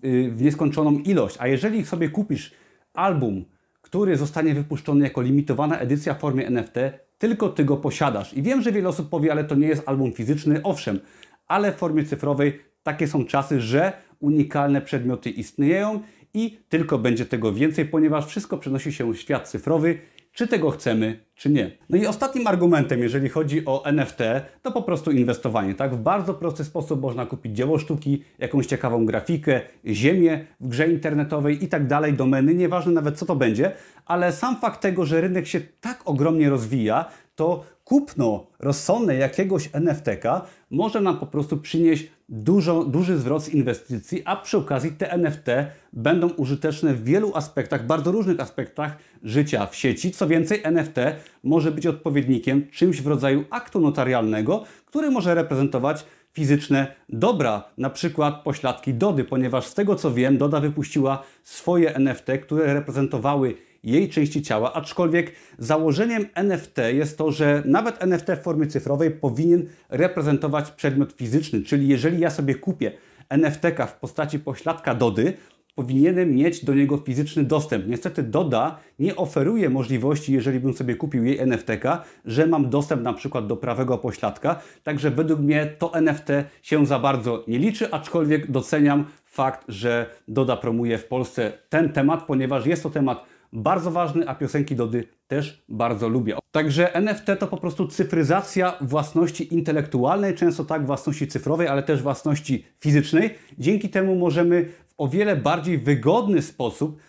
Y, 0.06 0.32
w 0.32 0.42
nieskończoną 0.42 0.92
ilość. 0.92 1.36
A 1.40 1.48
jeżeli 1.48 1.86
sobie 1.86 2.10
kupisz 2.10 2.54
album, 2.94 3.46
który 3.82 4.18
zostanie 4.18 4.54
wypuszczony 4.54 5.04
jako 5.04 5.22
limitowana 5.22 5.80
edycja 5.80 6.14
w 6.14 6.20
formie 6.20 6.48
NFT, 6.48 6.76
tylko 7.18 7.50
ty 7.50 7.66
go 7.66 7.78
posiadasz. 7.78 8.34
I 8.34 8.42
wiem, 8.42 8.62
że 8.62 8.72
wiele 8.72 8.90
osób 8.90 9.10
powie, 9.10 9.32
ale 9.32 9.44
to 9.44 9.56
nie 9.56 9.68
jest 9.68 9.84
album 9.86 10.14
fizyczny, 10.14 10.60
owszem, 10.64 11.00
ale 11.48 11.72
w 11.72 11.76
formie 11.76 12.04
cyfrowej 12.04 12.60
takie 12.86 13.08
są 13.08 13.26
czasy, 13.26 13.62
że 13.62 13.94
unikalne 14.20 14.82
przedmioty 14.82 15.30
istnieją 15.30 16.00
i 16.34 16.58
tylko 16.70 16.98
będzie 16.98 17.26
tego 17.26 17.54
więcej, 17.54 17.86
ponieważ 17.86 18.26
wszystko 18.26 18.58
przenosi 18.58 18.94
się 18.94 19.14
w 19.14 19.18
świat 19.18 19.50
cyfrowy 19.50 20.00
czy 20.36 20.48
tego 20.48 20.72
chcemy, 20.72 21.20
czy 21.36 21.50
nie. 21.50 21.72
No 21.90 21.98
i 21.98 22.06
ostatnim 22.06 22.48
argumentem, 22.48 23.00
jeżeli 23.00 23.30
chodzi 23.30 23.66
o 23.66 23.86
NFT, 23.86 24.20
to 24.62 24.72
po 24.72 24.82
prostu 24.82 25.12
inwestowanie. 25.12 25.76
Tak? 25.76 25.96
W 25.96 26.00
bardzo 26.00 26.34
prosty 26.34 26.64
sposób 26.64 27.02
można 27.02 27.26
kupić 27.26 27.56
dzieło 27.56 27.80
sztuki, 27.80 28.24
jakąś 28.38 28.66
ciekawą 28.66 29.06
grafikę, 29.06 29.62
ziemię 29.86 30.46
w 30.60 30.68
grze 30.68 30.88
internetowej 30.88 31.64
i 31.64 31.68
tak 31.68 31.88
dalej, 31.88 32.14
domeny, 32.14 32.56
nieważne 32.56 32.92
nawet 32.92 33.18
co 33.18 33.26
to 33.26 33.36
będzie, 33.36 33.72
ale 34.06 34.32
sam 34.32 34.60
fakt 34.60 34.82
tego, 34.82 35.06
że 35.06 35.22
rynek 35.22 35.48
się 35.48 35.62
tak 35.82 36.02
ogromnie 36.06 36.50
rozwija, 36.50 37.06
to 37.36 37.66
kupno 37.84 38.48
rozsądne 38.60 39.16
jakiegoś 39.16 39.70
NFT-ka 39.74 40.46
może 40.70 41.02
nam 41.02 41.20
po 41.20 41.26
prostu 41.26 41.58
przynieść 41.58 42.08
dużo, 42.30 42.84
duży 42.84 43.18
zwrot 43.18 43.44
z 43.44 43.50
inwestycji, 43.50 44.22
a 44.26 44.36
przy 44.36 44.58
okazji 44.58 44.92
te 44.92 45.12
NFT 45.12 45.46
będą 45.94 46.30
użyteczne 46.30 46.94
w 46.94 47.04
wielu 47.04 47.32
aspektach, 47.36 47.86
bardzo 47.86 48.12
różnych 48.12 48.40
aspektach 48.40 48.98
życia 49.24 49.66
w 49.66 49.76
sieci. 49.76 50.12
Co 50.12 50.28
więcej, 50.28 50.62
NFT 50.64 50.96
może 51.44 51.72
być 51.72 51.88
odpowiednikiem 51.88 52.68
czymś 52.72 53.02
w 53.02 53.08
rodzaju 53.08 53.46
aktu 53.50 53.80
notarialnego, 53.80 54.64
który 54.86 55.12
może 55.12 55.36
reprezentować 55.36 56.06
fizyczne 56.34 56.96
dobra, 57.10 57.64
na 57.78 57.90
przykład 57.90 58.44
pośladki 58.44 58.94
Dody, 58.94 59.24
ponieważ 59.24 59.66
z 59.66 59.74
tego 59.74 59.96
co 59.96 60.14
wiem, 60.14 60.38
Doda 60.38 60.60
wypuściła 60.60 61.24
swoje 61.44 61.96
NFT, 61.96 62.26
które 62.44 62.74
reprezentowały 62.74 63.56
jej 63.86 64.10
części 64.10 64.42
ciała, 64.42 64.74
aczkolwiek 64.74 65.32
założeniem 65.58 66.26
NFT 66.36 66.78
jest 66.94 67.18
to, 67.18 67.32
że 67.32 67.64
nawet 67.66 68.04
NFT 68.04 68.28
w 68.40 68.44
formie 68.44 68.68
cyfrowej 68.68 69.12
powinien 69.12 69.66
reprezentować 69.90 70.72
przedmiot 70.72 71.14
fizyczny, 71.14 71.62
czyli 71.62 71.88
jeżeli 71.88 72.20
ja 72.20 72.30
sobie 72.30 72.56
kupię 72.56 72.92
NFT-ka 73.30 73.86
w 73.86 74.00
postaci 74.00 74.40
pośladka 74.40 74.96
Dody, 74.96 75.34
powinienem 75.76 76.36
mieć 76.36 76.66
do 76.66 76.74
niego 76.74 76.98
fizyczny 76.98 77.44
dostęp. 77.44 77.88
Niestety 77.88 78.24
Doda 78.24 78.80
nie 79.00 79.16
oferuje 79.16 79.70
możliwości, 79.70 80.34
jeżeli 80.34 80.60
bym 80.60 80.74
sobie 80.74 80.96
kupił 80.96 81.26
jej 81.26 81.40
NFT-ka, 81.40 82.04
że 82.26 82.48
mam 82.48 82.70
dostęp 82.70 83.02
na 83.04 83.14
przykład 83.14 83.48
do 83.48 83.58
prawego 83.58 83.98
pośladka, 83.98 84.62
także 84.84 85.12
według 85.12 85.40
mnie 85.40 85.66
to 85.80 85.94
NFT 85.94 86.30
się 86.62 86.86
za 86.86 87.00
bardzo 87.00 87.44
nie 87.48 87.60
liczy, 87.60 87.92
aczkolwiek 87.92 88.52
doceniam 88.52 89.06
fakt, 89.26 89.66
że 89.68 90.10
Doda 90.28 90.58
promuje 90.58 90.98
w 90.98 91.06
Polsce 91.06 91.54
ten 91.70 91.90
temat, 91.90 92.24
ponieważ 92.24 92.66
jest 92.66 92.84
to 92.84 92.90
temat 92.90 93.26
bardzo 93.56 93.92
ważny, 93.92 94.28
a 94.28 94.36
piosenki 94.36 94.76
Dody 94.76 95.08
też 95.28 95.66
bardzo 95.70 96.10
lubię. 96.10 96.38
Także 96.52 96.96
NFT 96.96 97.26
to 97.40 97.48
po 97.48 97.58
prostu 97.58 97.88
cyfryzacja 97.88 98.74
własności 98.82 99.54
intelektualnej, 99.54 100.36
często 100.36 100.66
tak 100.66 100.86
własności 100.86 101.28
cyfrowej, 101.28 101.68
ale 101.68 101.84
też 101.84 102.02
własności 102.02 102.66
fizycznej. 102.80 103.30
Dzięki 103.58 103.90
temu 103.90 104.16
możemy 104.16 104.66
w 104.66 104.86
o 104.98 105.08
wiele 105.08 105.36
bardziej 105.36 105.78
wygodny 105.78 106.42
sposób 106.42 107.00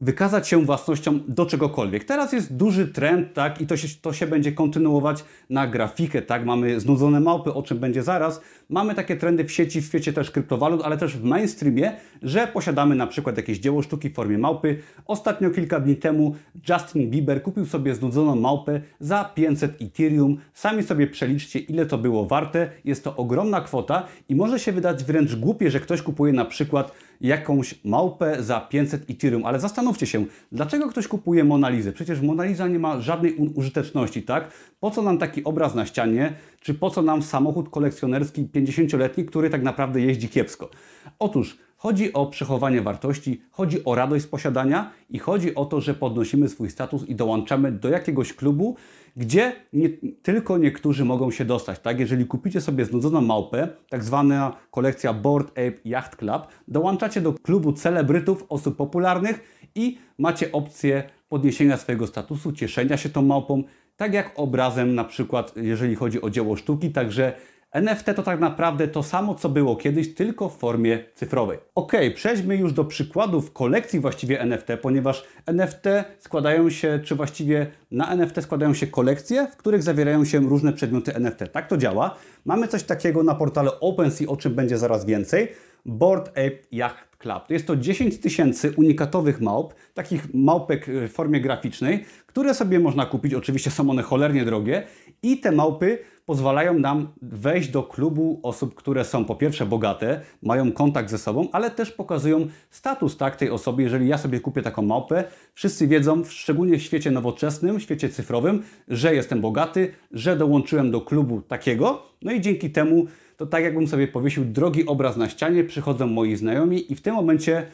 wykazać 0.00 0.48
się 0.48 0.64
własnością 0.64 1.20
do 1.28 1.46
czegokolwiek. 1.46 2.04
Teraz 2.04 2.32
jest 2.32 2.56
duży 2.56 2.88
trend, 2.88 3.34
tak, 3.34 3.60
i 3.60 3.66
to 3.66 3.76
się, 3.76 3.88
to 4.02 4.12
się 4.12 4.26
będzie 4.26 4.52
kontynuować 4.52 5.24
na 5.50 5.66
grafikę, 5.66 6.22
tak, 6.22 6.44
mamy 6.44 6.80
znudzone 6.80 7.20
małpy, 7.20 7.54
o 7.54 7.62
czym 7.62 7.78
będzie 7.78 8.02
zaraz. 8.02 8.40
Mamy 8.68 8.94
takie 8.94 9.16
trendy 9.16 9.44
w 9.44 9.52
sieci, 9.52 9.80
w 9.80 9.84
świecie 9.84 10.12
też 10.12 10.30
kryptowalut, 10.30 10.82
ale 10.84 10.96
też 10.96 11.16
w 11.16 11.24
mainstreamie, 11.24 11.96
że 12.22 12.46
posiadamy 12.46 12.94
na 12.94 13.06
przykład 13.06 13.36
jakieś 13.36 13.58
dzieło 13.58 13.82
sztuki 13.82 14.10
w 14.10 14.14
formie 14.14 14.38
małpy. 14.38 14.78
Ostatnio, 15.06 15.50
kilka 15.50 15.80
dni 15.80 15.96
temu, 15.96 16.34
Justin 16.68 17.10
Bieber 17.10 17.42
kupił 17.42 17.66
sobie 17.66 17.94
znudzoną 17.94 18.36
małpę 18.36 18.80
za 19.00 19.24
500 19.24 19.82
Ethereum. 19.82 20.38
Sami 20.54 20.82
sobie 20.82 21.06
przeliczcie, 21.06 21.58
ile 21.58 21.86
to 21.86 21.98
było 21.98 22.26
warte. 22.26 22.70
Jest 22.84 23.04
to 23.04 23.16
ogromna 23.16 23.60
kwota 23.60 24.06
i 24.28 24.34
może 24.34 24.58
się 24.58 24.72
wydać 24.72 25.04
wręcz 25.04 25.36
głupie, 25.36 25.70
że 25.70 25.80
ktoś 25.80 26.02
kupuje 26.02 26.32
na 26.32 26.44
przykład 26.44 26.92
jakąś 27.20 27.74
małpę 27.84 28.42
za 28.42 28.60
500 28.60 29.10
Ethereum, 29.10 29.44
ale 29.44 29.60
zastanówcie 29.60 30.06
się, 30.06 30.24
dlaczego 30.52 30.88
ktoś 30.88 31.08
kupuje 31.08 31.44
Monalizę? 31.44 31.92
Przecież 31.92 32.20
Monaliza 32.20 32.68
nie 32.68 32.78
ma 32.78 33.00
żadnej 33.00 33.34
użyteczności, 33.34 34.22
tak? 34.22 34.50
Po 34.80 34.90
co 34.90 35.02
nam 35.02 35.18
taki 35.18 35.44
obraz 35.44 35.74
na 35.74 35.86
ścianie, 35.86 36.34
czy 36.60 36.74
po 36.74 36.90
co 36.90 37.02
nam 37.02 37.22
samochód 37.22 37.68
kolekcjonerski 37.68 38.44
50-letni, 38.54 39.24
który 39.24 39.50
tak 39.50 39.62
naprawdę 39.62 40.00
jeździ 40.00 40.28
kiepsko? 40.28 40.70
Otóż 41.18 41.58
Chodzi 41.78 42.12
o 42.12 42.26
przechowanie 42.26 42.82
wartości, 42.82 43.40
chodzi 43.50 43.84
o 43.84 43.94
radość 43.94 44.24
z 44.24 44.28
posiadania 44.28 44.90
i 45.10 45.18
chodzi 45.18 45.54
o 45.54 45.64
to, 45.64 45.80
że 45.80 45.94
podnosimy 45.94 46.48
swój 46.48 46.70
status 46.70 47.04
i 47.08 47.14
dołączamy 47.14 47.72
do 47.72 47.88
jakiegoś 47.88 48.32
klubu, 48.32 48.76
gdzie 49.16 49.52
nie, 49.72 49.88
tylko 50.22 50.58
niektórzy 50.58 51.04
mogą 51.04 51.30
się 51.30 51.44
dostać. 51.44 51.78
Tak? 51.78 52.00
Jeżeli 52.00 52.26
kupicie 52.26 52.60
sobie 52.60 52.84
znudzoną 52.84 53.20
małpę, 53.20 53.68
tak 53.88 54.04
zwana 54.04 54.56
kolekcja 54.70 55.12
Board 55.12 55.50
Ape 55.50 55.88
Yacht 55.88 56.16
Club, 56.16 56.42
dołączacie 56.68 57.20
do 57.20 57.32
klubu 57.32 57.72
celebrytów, 57.72 58.46
osób 58.48 58.76
popularnych 58.76 59.60
i 59.74 59.98
macie 60.18 60.52
opcję 60.52 61.10
podniesienia 61.28 61.76
swojego 61.76 62.06
statusu, 62.06 62.52
cieszenia 62.52 62.96
się 62.96 63.08
tą 63.08 63.22
małpą, 63.22 63.62
tak 63.96 64.14
jak 64.14 64.32
obrazem 64.36 64.94
na 64.94 65.04
przykład, 65.04 65.54
jeżeli 65.56 65.94
chodzi 65.94 66.22
o 66.22 66.30
dzieło 66.30 66.56
sztuki, 66.56 66.90
także 66.90 67.32
NFT 67.76 68.06
to 68.16 68.22
tak 68.22 68.40
naprawdę 68.40 68.88
to 68.88 69.02
samo, 69.02 69.34
co 69.34 69.48
było 69.48 69.76
kiedyś, 69.76 70.14
tylko 70.14 70.48
w 70.48 70.56
formie 70.56 71.04
cyfrowej. 71.14 71.58
Ok, 71.74 71.92
przejdźmy 72.14 72.56
już 72.56 72.72
do 72.72 72.84
przykładów 72.84 73.52
kolekcji 73.52 74.00
właściwie 74.00 74.40
NFT, 74.40 74.66
ponieważ 74.82 75.24
NFT 75.46 75.84
składają 76.18 76.70
się, 76.70 77.00
czy 77.04 77.14
właściwie 77.14 77.66
na 77.90 78.10
NFT 78.10 78.42
składają 78.42 78.74
się 78.74 78.86
kolekcje, 78.86 79.46
w 79.46 79.56
których 79.56 79.82
zawierają 79.82 80.24
się 80.24 80.40
różne 80.40 80.72
przedmioty 80.72 81.14
NFT. 81.14 81.40
Tak 81.52 81.68
to 81.68 81.76
działa. 81.76 82.16
Mamy 82.44 82.68
coś 82.68 82.82
takiego 82.82 83.22
na 83.22 83.34
portale 83.34 83.80
OpenSea, 83.80 84.26
o 84.26 84.36
czym 84.36 84.54
będzie 84.54 84.78
zaraz 84.78 85.04
więcej. 85.04 85.48
Board 85.86 86.28
Ape 86.28 86.58
Yacht 86.72 87.16
Club. 87.18 87.50
Jest 87.50 87.66
to 87.66 87.76
10 87.76 88.18
tysięcy 88.18 88.72
unikatowych 88.76 89.40
małp, 89.40 89.74
takich 89.94 90.34
małpek 90.34 90.86
w 90.86 91.12
formie 91.12 91.40
graficznej, 91.40 92.04
które 92.26 92.54
sobie 92.54 92.80
można 92.80 93.06
kupić. 93.06 93.34
Oczywiście 93.34 93.70
są 93.70 93.90
one 93.90 94.02
cholernie 94.02 94.44
drogie 94.44 94.86
i 95.22 95.40
te 95.40 95.52
małpy 95.52 95.98
pozwalają 96.26 96.78
nam 96.78 97.08
wejść 97.22 97.68
do 97.68 97.82
klubu 97.82 98.40
osób, 98.42 98.74
które 98.74 99.04
są 99.04 99.24
po 99.24 99.34
pierwsze 99.34 99.66
bogate, 99.66 100.20
mają 100.42 100.72
kontakt 100.72 101.10
ze 101.10 101.18
sobą, 101.18 101.48
ale 101.52 101.70
też 101.70 101.92
pokazują 101.92 102.46
status 102.70 103.16
tak, 103.16 103.36
tej 103.36 103.50
osoby. 103.50 103.82
Jeżeli 103.82 104.08
ja 104.08 104.18
sobie 104.18 104.40
kupię 104.40 104.62
taką 104.62 104.82
małpę, 104.82 105.24
wszyscy 105.54 105.86
wiedzą, 105.86 106.24
szczególnie 106.24 106.78
w 106.78 106.82
świecie 106.82 107.10
nowoczesnym, 107.10 107.78
w 107.78 107.82
świecie 107.82 108.08
cyfrowym, 108.08 108.62
że 108.88 109.14
jestem 109.14 109.40
bogaty, 109.40 109.92
że 110.12 110.36
dołączyłem 110.36 110.90
do 110.90 111.00
klubu 111.00 111.42
takiego, 111.42 112.02
no 112.22 112.32
i 112.32 112.40
dzięki 112.40 112.70
temu 112.70 113.06
to 113.36 113.46
tak 113.46 113.64
jakbym 113.64 113.88
sobie 113.88 114.08
powiesił 114.08 114.44
drogi 114.44 114.86
obraz 114.86 115.16
na 115.16 115.28
ścianie, 115.28 115.64
przychodzą 115.64 116.06
moi 116.06 116.36
znajomi 116.36 116.92
i 116.92 116.94
w 116.94 117.00
tym 117.00 117.14
momencie 117.14 117.66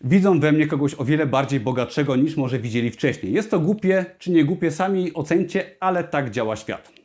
widzą 0.00 0.40
we 0.40 0.52
mnie 0.52 0.66
kogoś 0.66 0.94
o 0.94 1.04
wiele 1.04 1.26
bardziej 1.26 1.60
bogatszego 1.60 2.16
niż 2.16 2.36
może 2.36 2.58
widzieli 2.58 2.90
wcześniej. 2.90 3.32
Jest 3.32 3.50
to 3.50 3.60
głupie 3.60 4.04
czy 4.18 4.30
nie 4.30 4.44
głupie, 4.44 4.70
sami 4.70 5.14
ocencie, 5.14 5.64
ale 5.80 6.04
tak 6.04 6.30
działa 6.30 6.56
świat. 6.56 6.99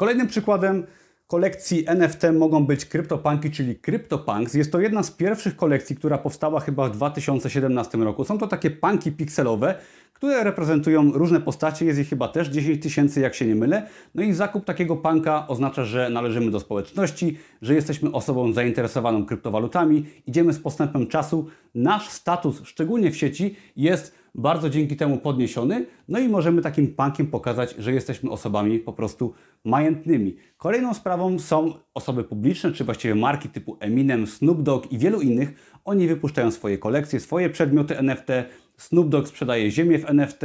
Kolejnym 0.00 0.26
przykładem 0.26 0.86
kolekcji 1.26 1.84
NFT 1.86 2.22
mogą 2.32 2.66
być 2.66 2.84
CryptoPunki, 2.84 3.50
czyli 3.50 3.80
CryptoPunks. 3.80 4.54
Jest 4.54 4.72
to 4.72 4.80
jedna 4.80 5.02
z 5.02 5.10
pierwszych 5.10 5.56
kolekcji, 5.56 5.96
która 5.96 6.18
powstała 6.18 6.60
chyba 6.60 6.88
w 6.88 6.92
2017 6.92 7.98
roku. 7.98 8.24
Są 8.24 8.38
to 8.38 8.46
takie 8.46 8.70
punki 8.70 9.12
pikselowe, 9.12 9.74
które 10.12 10.44
reprezentują 10.44 11.12
różne 11.12 11.40
postacie. 11.40 11.86
Jest 11.86 11.98
ich 11.98 12.08
chyba 12.08 12.28
też 12.28 12.48
10 12.48 12.82
tysięcy, 12.82 13.20
jak 13.20 13.34
się 13.34 13.46
nie 13.46 13.54
mylę. 13.54 13.86
No 14.14 14.22
i 14.22 14.32
zakup 14.32 14.64
takiego 14.64 14.96
punka 14.96 15.48
oznacza, 15.48 15.84
że 15.84 16.10
należymy 16.10 16.50
do 16.50 16.60
społeczności, 16.60 17.38
że 17.62 17.74
jesteśmy 17.74 18.12
osobą 18.12 18.52
zainteresowaną 18.52 19.26
kryptowalutami. 19.26 20.06
Idziemy 20.26 20.52
z 20.52 20.58
postępem 20.58 21.06
czasu. 21.06 21.46
Nasz 21.74 22.08
status, 22.08 22.62
szczególnie 22.64 23.10
w 23.10 23.16
sieci, 23.16 23.56
jest 23.76 24.19
bardzo 24.34 24.70
dzięki 24.70 24.96
temu 24.96 25.18
podniesiony, 25.18 25.86
no 26.08 26.18
i 26.18 26.28
możemy 26.28 26.62
takim 26.62 26.94
punkiem 26.94 27.26
pokazać, 27.26 27.74
że 27.78 27.92
jesteśmy 27.92 28.30
osobami 28.30 28.78
po 28.78 28.92
prostu 28.92 29.34
majętnymi. 29.64 30.36
Kolejną 30.56 30.94
sprawą 30.94 31.38
są 31.38 31.72
osoby 31.94 32.24
publiczne, 32.24 32.72
czy 32.72 32.84
właściwie 32.84 33.14
marki 33.14 33.48
typu 33.48 33.76
Eminem, 33.80 34.26
Snoop 34.26 34.62
Dogg 34.62 34.92
i 34.92 34.98
wielu 34.98 35.20
innych. 35.20 35.78
Oni 35.84 36.08
wypuszczają 36.08 36.50
swoje 36.50 36.78
kolekcje, 36.78 37.20
swoje 37.20 37.50
przedmioty 37.50 37.98
NFT. 37.98 38.28
Snoop 38.76 39.08
Dogg 39.08 39.28
sprzedaje 39.28 39.70
ziemię 39.70 39.98
w 39.98 40.10
NFT, 40.10 40.40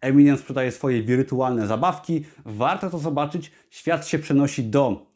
Eminem 0.00 0.36
sprzedaje 0.36 0.72
swoje 0.72 1.02
wirtualne 1.02 1.66
zabawki. 1.66 2.24
Warto 2.44 2.90
to 2.90 2.98
zobaczyć. 2.98 3.52
Świat 3.70 4.06
się 4.06 4.18
przenosi 4.18 4.64
do 4.64 5.06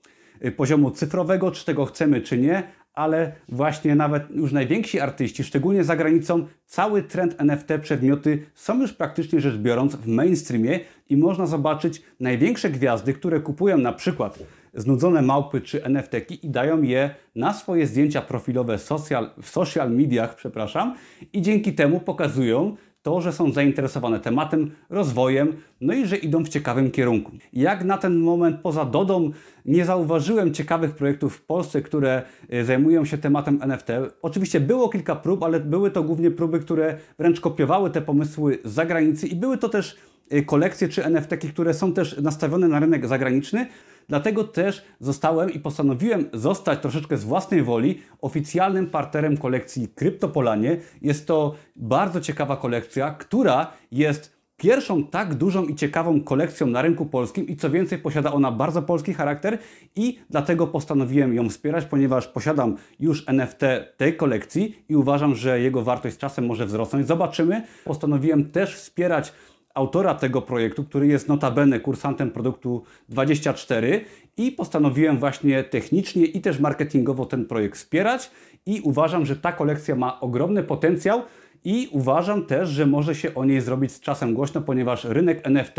y, 0.45 0.52
poziomu 0.52 0.90
cyfrowego, 0.90 1.50
czy 1.50 1.64
tego 1.64 1.85
chcemy, 1.85 2.21
czy 2.21 2.38
nie, 2.38 2.62
ale 2.94 3.32
właśnie 3.48 3.94
nawet 3.94 4.30
już 4.30 4.52
najwięksi 4.52 5.00
artyści, 5.00 5.44
szczególnie 5.44 5.84
za 5.84 5.96
granicą, 5.96 6.46
cały 6.66 7.02
trend 7.02 7.34
NFT 7.38 7.68
przedmioty 7.82 8.46
są 8.54 8.80
już 8.80 8.92
praktycznie 8.92 9.40
rzecz 9.40 9.56
biorąc 9.56 9.96
w 9.96 10.06
mainstreamie 10.06 10.80
i 11.08 11.16
można 11.16 11.46
zobaczyć 11.46 12.02
największe 12.20 12.70
gwiazdy, 12.70 13.14
które 13.14 13.40
kupują 13.40 13.78
na 13.78 13.92
przykład 13.92 14.38
znudzone 14.74 15.22
małpy 15.22 15.60
czy 15.60 15.84
NFT 15.84 16.12
i 16.42 16.50
dają 16.50 16.82
je 16.82 17.14
na 17.34 17.52
swoje 17.52 17.86
zdjęcia 17.86 18.23
profilowe 18.23 18.78
social, 18.78 19.30
w 19.42 19.49
social 19.49 19.90
mediach, 19.90 20.34
przepraszam, 20.34 20.95
i 21.32 21.42
dzięki 21.42 21.73
temu 21.73 22.00
pokazują 22.00 22.76
to, 23.04 23.21
że 23.21 23.32
są 23.32 23.52
zainteresowane 23.52 24.21
tematem, 24.21 24.71
rozwojem, 24.90 25.52
no 25.80 25.95
i 25.95 26.06
że 26.06 26.17
idą 26.17 26.45
w 26.45 26.49
ciekawym 26.49 26.90
kierunku. 26.90 27.32
Jak 27.52 27.84
na 27.84 27.99
ten 27.99 28.19
moment 28.19 28.60
poza 28.60 28.84
Dodą 28.84 29.30
nie 29.64 29.84
zauważyłem 29.84 30.54
ciekawych 30.54 30.95
projektów 30.95 31.36
w 31.36 31.43
Polsce, 31.43 31.82
które 31.82 32.23
e, 32.49 32.64
zajmują 32.64 33.04
się 33.04 33.19
tematem 33.19 33.58
NFT. 33.62 33.88
Oczywiście 34.23 34.60
było 34.60 34.88
kilka 34.88 35.17
prób, 35.17 35.43
ale 35.43 35.60
były 35.60 35.90
to 35.90 36.02
głównie 36.02 36.30
próby, 36.30 36.60
które 36.60 36.99
wręcz 37.19 37.40
kopiowały 37.40 37.90
te 37.90 38.00
pomysły 38.00 38.58
z 38.64 38.73
zagranicy 38.73 39.26
i 39.26 39.36
były 39.36 39.58
to 39.58 39.69
też 39.69 39.97
e, 40.30 40.43
kolekcje 40.43 40.88
czy 40.88 41.04
NFT, 41.04 41.30
które 41.52 41.75
są 41.75 41.93
też 41.93 42.19
nastawione 42.19 42.69
na 42.69 42.80
rynek 42.80 43.06
zagraniczny. 43.06 43.67
Dlatego 44.08 44.45
też 44.45 44.84
zostałem 45.00 45.52
i 45.52 45.60
postanowiłem 45.60 46.28
zostać 46.32 46.80
troszeczkę 46.80 47.17
z 47.17 47.25
własnej 47.25 47.62
woli 47.62 48.02
oficjalnym 48.21 48.90
partnerem 48.90 49.36
kolekcji 49.36 49.88
Kryptopolanie. 49.88 50.76
Jest 51.02 51.26
to 51.26 51.54
bardzo 51.76 52.21
ciekawa 52.21 52.56
kolekcja, 52.56 53.10
która 53.10 53.73
jest 53.93 54.34
pierwszą 54.56 55.04
tak 55.04 55.34
dużą 55.34 55.67
i 55.67 55.75
ciekawą 55.75 56.21
kolekcją 56.21 56.67
na 56.67 56.82
rynku 56.82 57.06
polskim 57.06 57.49
i 57.49 57.56
co 57.56 57.71
więcej 57.71 57.99
posiada 57.99 58.32
ona 58.32 58.52
bardzo 58.52 58.82
polski 58.82 59.14
charakter 59.14 59.58
i 59.97 60.19
dlatego 60.30 60.67
postanowiłem 60.67 61.34
ją 61.34 61.49
wspierać, 61.49 61.84
ponieważ 61.84 62.28
posiadam 62.28 62.76
już 63.00 63.28
NFT 63.28 63.60
tej 63.97 64.17
kolekcji 64.17 64.84
i 64.88 64.97
uważam, 64.97 65.34
że 65.34 65.60
jego 65.60 65.82
wartość 65.82 66.14
z 66.14 66.19
czasem 66.19 66.47
może 66.47 66.67
wzrosnąć. 66.67 67.06
Zobaczymy. 67.06 67.62
Postanowiłem 67.84 68.50
też 68.50 68.76
wspierać 68.76 69.32
autora 69.75 70.15
tego 70.15 70.43
projektu, 70.43 70.84
który 70.84 71.06
jest 71.06 71.28
notabene 71.28 71.80
kursantem 71.80 72.30
produktu 72.30 72.82
24 73.08 74.04
i 74.37 74.52
postanowiłem 74.52 75.19
właśnie 75.19 75.65
technicznie 75.65 76.25
i 76.25 76.41
też 76.41 76.58
marketingowo 76.58 77.26
ten 77.26 77.45
projekt 77.45 77.76
wspierać 77.76 78.30
i 78.67 78.80
uważam, 78.80 79.26
że 79.26 79.37
ta 79.37 79.52
kolekcja 79.52 79.97
ma 79.97 80.21
ogromny 80.21 80.63
potencjał 80.63 81.23
i 81.65 81.89
uważam 81.93 82.47
też, 82.47 82.69
że 82.69 82.87
może 82.87 83.15
się 83.15 83.34
o 83.34 83.45
niej 83.45 83.60
zrobić 83.60 83.93
z 83.93 84.00
czasem 84.00 84.34
głośno, 84.34 84.60
ponieważ 84.60 85.04
rynek 85.04 85.41
NFT 85.47 85.76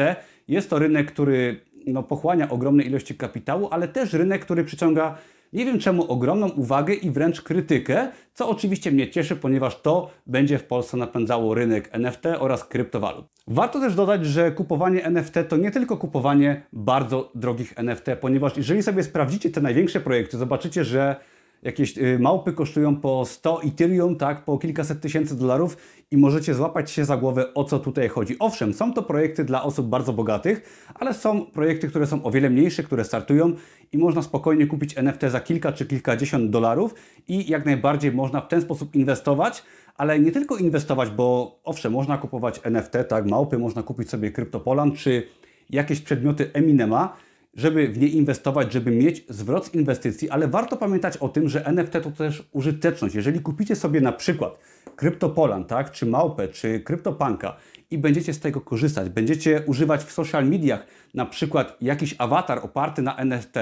jest 0.48 0.70
to 0.70 0.80
rynek, 0.80 1.12
który 1.12 1.60
no, 1.88 2.04
pochłania 2.04 2.50
ogromne 2.50 2.84
ilości 2.84 3.16
kapitału, 3.16 3.68
ale 3.72 3.88
też 3.88 4.14
rynek, 4.14 4.42
który 4.46 4.64
przyciąga 4.64 5.18
nie 5.56 5.66
wiem 5.66 5.80
czemu 5.80 6.12
ogromną 6.12 6.50
uwagę 6.50 6.94
i 6.94 7.12
wręcz 7.12 7.42
krytykę, 7.42 8.08
co 8.34 8.50
oczywiście 8.50 8.92
mnie 8.92 9.10
cieszy, 9.10 9.36
ponieważ 9.36 9.82
to 9.82 10.10
będzie 10.28 10.58
w 10.58 10.64
Polsce 10.64 10.98
napędzało 10.98 11.54
rynek 11.54 11.90
NFT 11.92 12.26
oraz 12.40 12.64
kryptowalut. 12.64 13.26
Warto 13.48 13.80
też 13.80 13.96
dodać, 13.96 14.26
że 14.26 14.52
kupowanie 14.52 15.04
NFT 15.06 15.34
to 15.50 15.58
nie 15.58 15.72
tylko 15.72 15.98
kupowanie 15.98 16.62
bardzo 16.74 17.32
drogich 17.36 17.74
NFT, 17.76 18.06
ponieważ 18.22 18.58
jeżeli 18.58 18.84
sobie 18.84 19.04
sprawdzicie 19.04 19.50
te 19.50 19.62
największe 19.62 20.00
projekty, 20.00 20.38
zobaczycie, 20.38 20.84
że 20.84 21.16
jakieś 21.66 21.98
y, 21.98 22.20
małpy 22.20 22.54
kosztują 22.54 22.96
po 22.96 23.26
100 23.26 23.64
Ethereum, 23.64 24.16
tak, 24.16 24.46
po 24.46 24.58
kilkaset 24.58 25.02
tysięcy 25.02 25.38
dolarów 25.38 25.78
i 26.12 26.18
możecie 26.18 26.54
złapać 26.54 26.92
się 26.92 27.06
za 27.06 27.18
głowę, 27.18 27.54
o 27.54 27.64
co 27.64 27.80
tutaj 27.80 28.10
chodzi. 28.10 28.36
Owszem, 28.40 28.74
są 28.74 28.94
to 28.94 29.04
projekty 29.04 29.44
dla 29.44 29.64
osób 29.64 29.88
bardzo 29.88 30.14
bogatych, 30.14 30.86
ale 30.96 31.14
są 31.14 31.46
projekty, 31.46 31.88
które 31.88 32.08
są 32.08 32.24
o 32.24 32.32
wiele 32.32 32.50
mniejsze, 32.50 32.84
które 32.84 33.04
startują 33.04 33.54
i 33.92 33.98
można 33.98 34.22
spokojnie 34.22 34.68
kupić 34.68 34.98
NFT 34.98 35.22
za 35.32 35.40
kilka 35.40 35.72
czy 35.72 35.86
kilkadziesiąt 35.86 36.50
dolarów 36.50 36.96
i 37.28 37.50
jak 37.50 37.66
najbardziej 37.66 38.12
można 38.12 38.42
w 38.42 38.48
ten 38.48 38.62
sposób 38.62 38.96
inwestować, 38.96 39.64
ale 39.98 40.20
nie 40.20 40.32
tylko 40.32 40.58
inwestować, 40.58 41.10
bo 41.10 41.60
owszem, 41.64 41.94
można 41.94 42.18
kupować 42.18 42.60
NFT, 42.64 42.94
tak, 43.10 43.26
małpy, 43.26 43.58
można 43.58 43.84
kupić 43.84 44.10
sobie 44.10 44.32
CryptoPolan 44.32 44.92
czy 44.92 45.28
jakieś 45.70 46.02
przedmioty 46.02 46.50
Eminema, 46.54 47.16
żeby 47.56 47.88
w 47.88 47.98
nie 47.98 48.08
inwestować, 48.08 48.74
żeby 48.74 48.92
mieć 48.92 49.26
zwrot 49.30 49.66
z 49.66 49.74
inwestycji, 49.74 50.30
ale 50.30 50.48
warto 50.48 50.78
pamiętać 50.78 51.18
o 51.18 51.30
tym, 51.30 51.50
że 51.50 51.66
NFT 51.66 51.94
to 52.04 52.12
też 52.12 52.50
użyteczność. 52.52 53.16
Jeżeli 53.16 53.40
kupicie 53.40 53.76
sobie 53.76 54.02
na 54.02 54.12
przykład 54.12 54.60
CryptoPolan, 54.96 55.66
tak, 55.66 55.92
czy 55.92 56.06
Małpę, 56.06 56.48
czy 56.48 56.80
CryptoPunka 56.80 57.56
i 57.92 57.98
będziecie 57.98 58.34
z 58.34 58.40
tego 58.40 58.62
korzystać, 58.62 59.10
będziecie 59.10 59.64
używać 59.68 60.04
w 60.04 60.12
social 60.12 60.48
mediach 60.50 60.86
na 61.14 61.26
przykład 61.26 61.78
jakiś 61.82 62.16
awatar 62.18 62.60
oparty 62.64 63.02
na 63.02 63.16
NFT, 63.16 63.56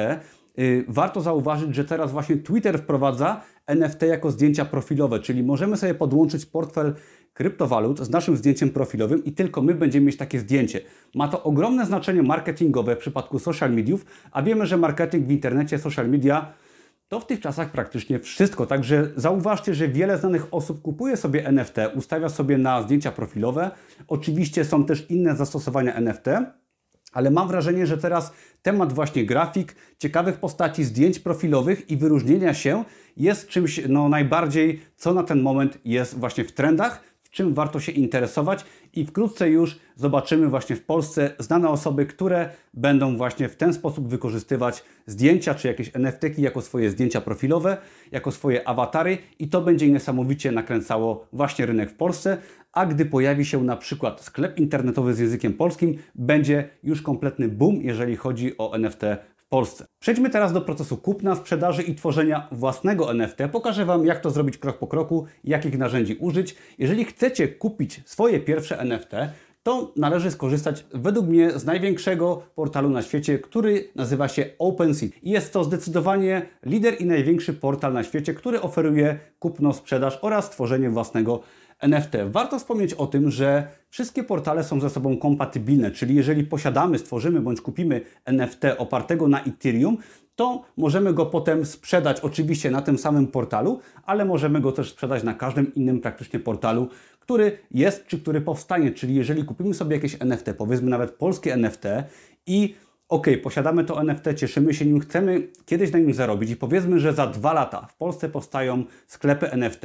yy, 0.57 0.85
warto 0.87 1.21
zauważyć, 1.21 1.75
że 1.75 1.85
teraz 1.85 2.11
właśnie 2.11 2.37
Twitter 2.37 2.79
wprowadza 2.79 3.41
NFT 3.67 4.01
jako 4.01 4.31
zdjęcia 4.31 4.65
profilowe, 4.65 5.19
czyli 5.19 5.43
możemy 5.43 5.77
sobie 5.77 5.93
podłączyć 5.93 6.45
portfel 6.45 6.93
kryptowalut 7.33 7.99
z 7.99 8.09
naszym 8.09 8.37
zdjęciem 8.37 8.69
profilowym 8.69 9.23
i 9.25 9.31
tylko 9.31 9.61
my 9.61 9.75
będziemy 9.75 10.05
mieć 10.05 10.17
takie 10.17 10.39
zdjęcie. 10.39 10.81
Ma 11.15 11.27
to 11.27 11.43
ogromne 11.43 11.85
znaczenie 11.85 12.23
marketingowe 12.23 12.95
w 12.95 12.99
przypadku 12.99 13.39
social 13.39 13.73
mediów, 13.73 14.05
a 14.31 14.41
wiemy, 14.41 14.65
że 14.65 14.77
marketing 14.77 15.27
w 15.27 15.31
internecie, 15.31 15.79
social 15.79 16.09
media 16.09 16.53
to 17.07 17.19
w 17.19 17.27
tych 17.27 17.39
czasach 17.39 17.71
praktycznie 17.71 18.19
wszystko. 18.19 18.65
Także 18.65 19.11
zauważcie, 19.15 19.73
że 19.73 19.87
wiele 19.87 20.17
znanych 20.17 20.47
osób 20.51 20.81
kupuje 20.81 21.17
sobie 21.17 21.45
NFT, 21.45 21.77
ustawia 21.95 22.29
sobie 22.29 22.57
na 22.57 22.81
zdjęcia 22.81 23.11
profilowe. 23.11 23.71
Oczywiście 24.07 24.65
są 24.65 24.85
też 24.85 25.09
inne 25.09 25.35
zastosowania 25.35 25.95
NFT, 25.95 26.27
ale 27.13 27.31
mam 27.31 27.47
wrażenie, 27.47 27.87
że 27.87 27.97
teraz 27.97 28.33
temat 28.61 28.93
właśnie 28.93 29.25
grafik, 29.25 29.75
ciekawych 29.97 30.37
postaci, 30.37 30.83
zdjęć 30.83 31.19
profilowych 31.19 31.89
i 31.89 31.97
wyróżnienia 31.97 32.53
się 32.53 32.83
jest 33.17 33.47
czymś 33.47 33.81
no, 33.89 34.09
najbardziej, 34.09 34.81
co 34.95 35.13
na 35.13 35.23
ten 35.23 35.41
moment 35.41 35.77
jest 35.85 36.19
właśnie 36.19 36.45
w 36.45 36.51
trendach, 36.51 37.12
czym 37.33 37.53
warto 37.53 37.79
się 37.79 37.91
interesować 37.91 38.65
i 38.93 39.05
wkrótce 39.05 39.49
już 39.49 39.79
zobaczymy 39.95 40.47
właśnie 40.47 40.75
w 40.75 40.83
Polsce 40.83 41.35
znane 41.39 41.69
osoby, 41.69 42.05
które 42.05 42.49
będą 42.73 43.17
właśnie 43.17 43.49
w 43.49 43.55
ten 43.55 43.73
sposób 43.73 44.07
wykorzystywać 44.07 44.83
zdjęcia 45.05 45.55
czy 45.55 45.67
jakieś 45.67 45.91
NFT 45.93 46.23
jako 46.37 46.61
swoje 46.61 46.89
zdjęcia 46.89 47.21
profilowe, 47.21 47.77
jako 48.11 48.31
swoje 48.31 48.67
awatary 48.67 49.17
i 49.39 49.47
to 49.47 49.61
będzie 49.61 49.91
niesamowicie 49.91 50.51
nakręcało 50.51 51.27
właśnie 51.33 51.65
rynek 51.65 51.91
w 51.91 51.95
Polsce, 51.95 52.37
a 52.73 52.85
gdy 52.85 53.05
pojawi 53.05 53.45
się 53.45 53.63
na 53.63 53.77
przykład 53.77 54.21
sklep 54.21 54.59
internetowy 54.59 55.13
z 55.13 55.19
językiem 55.19 55.53
polskim, 55.53 55.97
będzie 56.15 56.69
już 56.83 57.01
kompletny 57.01 57.49
boom, 57.49 57.81
jeżeli 57.81 58.15
chodzi 58.15 58.57
o 58.57 58.73
NFT 58.73 59.01
Polsce. 59.53 59.85
Przejdźmy 59.99 60.29
teraz 60.29 60.53
do 60.53 60.61
procesu 60.61 60.97
kupna, 60.97 61.35
sprzedaży 61.35 61.83
i 61.83 61.95
tworzenia 61.95 62.47
własnego 62.51 63.11
NFT. 63.11 63.37
Pokażę 63.51 63.85
Wam, 63.85 64.05
jak 64.05 64.19
to 64.19 64.31
zrobić 64.31 64.57
krok 64.57 64.77
po 64.77 64.87
kroku, 64.87 65.25
jakich 65.43 65.77
narzędzi 65.77 66.15
użyć. 66.15 66.55
Jeżeli 66.77 67.05
chcecie 67.05 67.47
kupić 67.47 68.01
swoje 68.05 68.39
pierwsze 68.39 68.79
NFT, 68.79 69.11
to 69.63 69.93
należy 69.95 70.31
skorzystać 70.31 70.85
według 70.93 71.27
mnie 71.27 71.51
z 71.51 71.65
największego 71.65 72.43
portalu 72.55 72.89
na 72.89 73.01
świecie, 73.01 73.39
który 73.39 73.89
nazywa 73.95 74.27
się 74.27 74.45
OpenSea. 74.59 75.09
Jest 75.23 75.53
to 75.53 75.63
zdecydowanie 75.63 76.41
lider 76.65 77.01
i 77.01 77.05
największy 77.05 77.53
portal 77.53 77.93
na 77.93 78.03
świecie, 78.03 78.33
który 78.33 78.61
oferuje 78.61 79.19
kupno, 79.39 79.73
sprzedaż 79.73 80.19
oraz 80.21 80.49
tworzenie 80.49 80.89
własnego 80.89 81.33
NFT. 81.33 81.62
Warto 82.29 82.59
wspomnieć 82.59 82.93
o 82.93 83.07
tym, 83.07 83.31
że 83.31 83.67
wszystkie 83.89 84.23
portale 84.23 84.63
są 84.63 84.79
ze 84.79 84.89
sobą 84.89 85.17
kompatybilne, 85.17 85.91
czyli 85.91 86.15
jeżeli 86.15 86.43
posiadamy, 86.43 86.99
stworzymy 86.99 87.41
bądź 87.41 87.61
kupimy 87.61 88.01
NFT 88.25 88.61
opartego 88.77 89.27
na 89.27 89.43
Ethereum, 89.43 89.97
to 90.35 90.63
możemy 90.77 91.13
go 91.13 91.25
potem 91.25 91.65
sprzedać 91.65 92.19
oczywiście 92.19 92.71
na 92.71 92.81
tym 92.81 92.97
samym 92.97 93.27
portalu, 93.27 93.79
ale 94.05 94.25
możemy 94.25 94.61
go 94.61 94.71
też 94.71 94.91
sprzedać 94.91 95.23
na 95.23 95.33
każdym 95.33 95.75
innym 95.75 96.01
praktycznie 96.01 96.39
portalu, 96.39 96.87
który 97.19 97.57
jest 97.71 98.05
czy 98.07 98.19
który 98.19 98.41
powstanie. 98.41 98.91
Czyli 98.91 99.15
jeżeli 99.15 99.43
kupimy 99.43 99.73
sobie 99.73 99.95
jakieś 99.95 100.17
NFT, 100.19 100.45
powiedzmy 100.57 100.89
nawet 100.89 101.11
polskie 101.11 101.53
NFT 101.53 101.85
i 102.47 102.75
ok, 103.09 103.27
posiadamy 103.43 103.83
to 103.83 104.01
NFT, 104.01 104.25
cieszymy 104.35 104.73
się 104.73 104.85
nim, 104.85 104.99
chcemy 104.99 105.47
kiedyś 105.65 105.91
na 105.91 105.99
nim 105.99 106.13
zarobić 106.13 106.51
i 106.51 106.55
powiedzmy, 106.55 106.99
że 106.99 107.13
za 107.13 107.27
dwa 107.27 107.53
lata 107.53 107.87
w 107.89 107.95
Polsce 107.95 108.29
powstają 108.29 108.83
sklepy 109.07 109.51
NFT, 109.51 109.81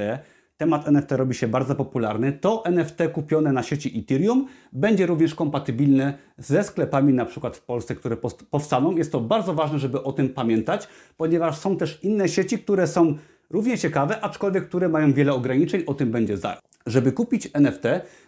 temat 0.58 0.88
NFT 0.88 1.12
robi 1.12 1.34
się 1.34 1.48
bardzo 1.48 1.74
popularny, 1.74 2.32
to 2.32 2.64
NFT 2.64 2.98
kupione 3.12 3.52
na 3.52 3.62
sieci 3.62 3.98
Ethereum 3.98 4.46
będzie 4.72 5.06
również 5.06 5.34
kompatybilne 5.34 6.18
ze 6.38 6.64
sklepami 6.64 7.12
na 7.12 7.24
przykład 7.24 7.56
w 7.56 7.62
Polsce, 7.62 7.94
które 7.94 8.16
powstaną. 8.50 8.96
Jest 8.96 9.12
to 9.12 9.20
bardzo 9.20 9.54
ważne, 9.54 9.78
żeby 9.78 10.02
o 10.02 10.12
tym 10.12 10.28
pamiętać, 10.28 10.88
ponieważ 11.16 11.58
są 11.58 11.76
też 11.76 12.04
inne 12.04 12.28
sieci, 12.28 12.58
które 12.58 12.86
są 12.86 13.14
równie 13.50 13.78
ciekawe, 13.78 14.20
aczkolwiek 14.20 14.68
które 14.68 14.88
mają 14.88 15.12
wiele 15.12 15.32
ograniczeń, 15.32 15.82
o 15.86 15.94
tym 15.94 16.10
będzie 16.10 16.36
zaraz. 16.36 16.62
Żeby 16.86 17.12
kupić 17.12 17.50
NFT, 17.52 17.84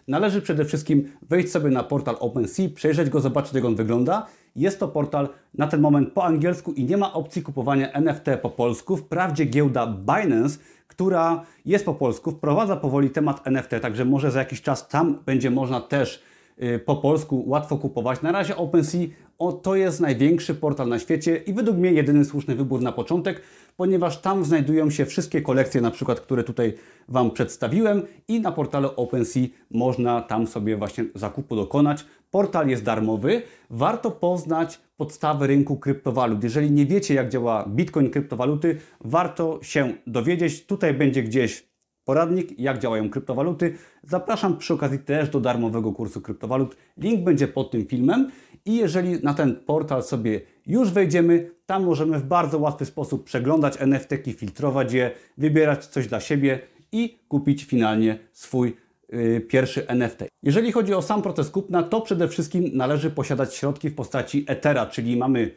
należy 0.07 0.41
przede 0.41 0.65
wszystkim 0.65 1.11
wejść 1.29 1.51
sobie 1.51 1.69
na 1.69 1.83
portal 1.83 2.15
OpenSea, 2.19 2.69
przejrzeć 2.75 3.09
go, 3.09 3.19
zobaczyć 3.19 3.53
jak 3.53 3.65
on 3.65 3.75
wygląda. 3.75 4.27
Jest 4.55 4.79
to 4.79 4.87
portal 4.87 5.29
na 5.53 5.67
ten 5.67 5.81
moment 5.81 6.13
po 6.13 6.23
angielsku 6.25 6.71
i 6.71 6.85
nie 6.85 6.97
ma 6.97 7.13
opcji 7.13 7.41
kupowania 7.41 7.91
NFT 7.91 8.25
po 8.41 8.49
polsku. 8.49 8.97
Wprawdzie 8.97 9.45
giełda 9.45 9.87
Binance 9.87 10.59
która 11.01 11.45
jest 11.65 11.85
po 11.85 11.93
polsku, 11.93 12.31
wprowadza 12.31 12.75
powoli 12.75 13.09
temat 13.09 13.47
NFT, 13.47 13.69
także 13.81 14.05
może 14.05 14.31
za 14.31 14.39
jakiś 14.39 14.61
czas 14.61 14.87
tam 14.87 15.19
będzie 15.25 15.51
można 15.51 15.81
też 15.81 16.23
y, 16.63 16.79
po 16.79 16.95
polsku 16.95 17.43
łatwo 17.47 17.77
kupować. 17.77 18.21
Na 18.21 18.31
razie 18.31 18.57
OpenSea 18.57 19.07
o, 19.39 19.51
to 19.51 19.75
jest 19.75 19.99
największy 19.99 20.55
portal 20.55 20.87
na 20.87 20.99
świecie 20.99 21.37
i 21.37 21.53
według 21.53 21.77
mnie 21.77 21.91
jedyny 21.91 22.25
słuszny 22.25 22.55
wybór 22.55 22.81
na 22.81 22.91
początek, 22.91 23.41
ponieważ 23.77 24.21
tam 24.21 24.45
znajdują 24.45 24.89
się 24.89 25.05
wszystkie 25.05 25.41
kolekcje, 25.41 25.81
na 25.81 25.91
przykład, 25.91 26.19
które 26.19 26.43
tutaj 26.43 26.73
Wam 27.07 27.31
przedstawiłem 27.31 28.01
i 28.27 28.41
na 28.41 28.51
portalu 28.51 28.89
OpenSea 28.95 29.47
można 29.71 30.21
tam 30.21 30.47
sobie 30.47 30.77
właśnie 30.77 31.05
zakupu 31.15 31.55
dokonać. 31.55 32.05
Portal 32.31 32.67
jest 32.67 32.83
darmowy. 32.83 33.41
Warto 33.69 34.11
poznać 34.11 34.81
podstawy 34.97 35.47
rynku 35.47 35.77
kryptowalut. 35.77 36.43
Jeżeli 36.43 36.71
nie 36.71 36.85
wiecie, 36.85 37.13
jak 37.13 37.29
działa 37.29 37.65
Bitcoin, 37.67 38.09
kryptowaluty, 38.09 38.77
warto 39.01 39.59
się 39.61 39.93
dowiedzieć. 40.07 40.65
Tutaj 40.65 40.93
będzie 40.93 41.23
gdzieś 41.23 41.71
poradnik, 42.05 42.59
jak 42.59 42.79
działają 42.79 43.09
kryptowaluty. 43.09 43.75
Zapraszam 44.03 44.57
przy 44.57 44.73
okazji 44.73 44.99
też 44.99 45.29
do 45.29 45.39
darmowego 45.39 45.91
kursu 45.91 46.21
kryptowalut. 46.21 46.75
Link 46.97 47.23
będzie 47.23 47.47
pod 47.47 47.71
tym 47.71 47.85
filmem. 47.85 48.31
I 48.65 48.75
jeżeli 48.75 49.23
na 49.23 49.33
ten 49.33 49.55
portal 49.55 50.03
sobie 50.03 50.41
już 50.67 50.91
wejdziemy, 50.91 51.51
tam 51.65 51.83
możemy 51.83 52.19
w 52.19 52.23
bardzo 52.23 52.59
łatwy 52.59 52.85
sposób 52.85 53.23
przeglądać 53.23 53.81
NFT, 53.81 54.13
filtrować 54.37 54.93
je, 54.93 55.11
wybierać 55.37 55.85
coś 55.85 56.07
dla 56.07 56.19
siebie 56.19 56.59
i 56.91 57.19
kupić 57.27 57.63
finalnie 57.63 58.19
swój 58.33 58.75
pierwszy 59.47 59.87
NFT. 59.87 60.23
Jeżeli 60.43 60.71
chodzi 60.71 60.93
o 60.93 61.01
sam 61.01 61.21
proces 61.21 61.49
kupna, 61.49 61.83
to 61.83 62.01
przede 62.01 62.27
wszystkim 62.27 62.69
należy 62.73 63.09
posiadać 63.09 63.55
środki 63.55 63.89
w 63.89 63.95
postaci 63.95 64.45
Ethera, 64.47 64.85
czyli 64.85 65.17
mamy 65.17 65.51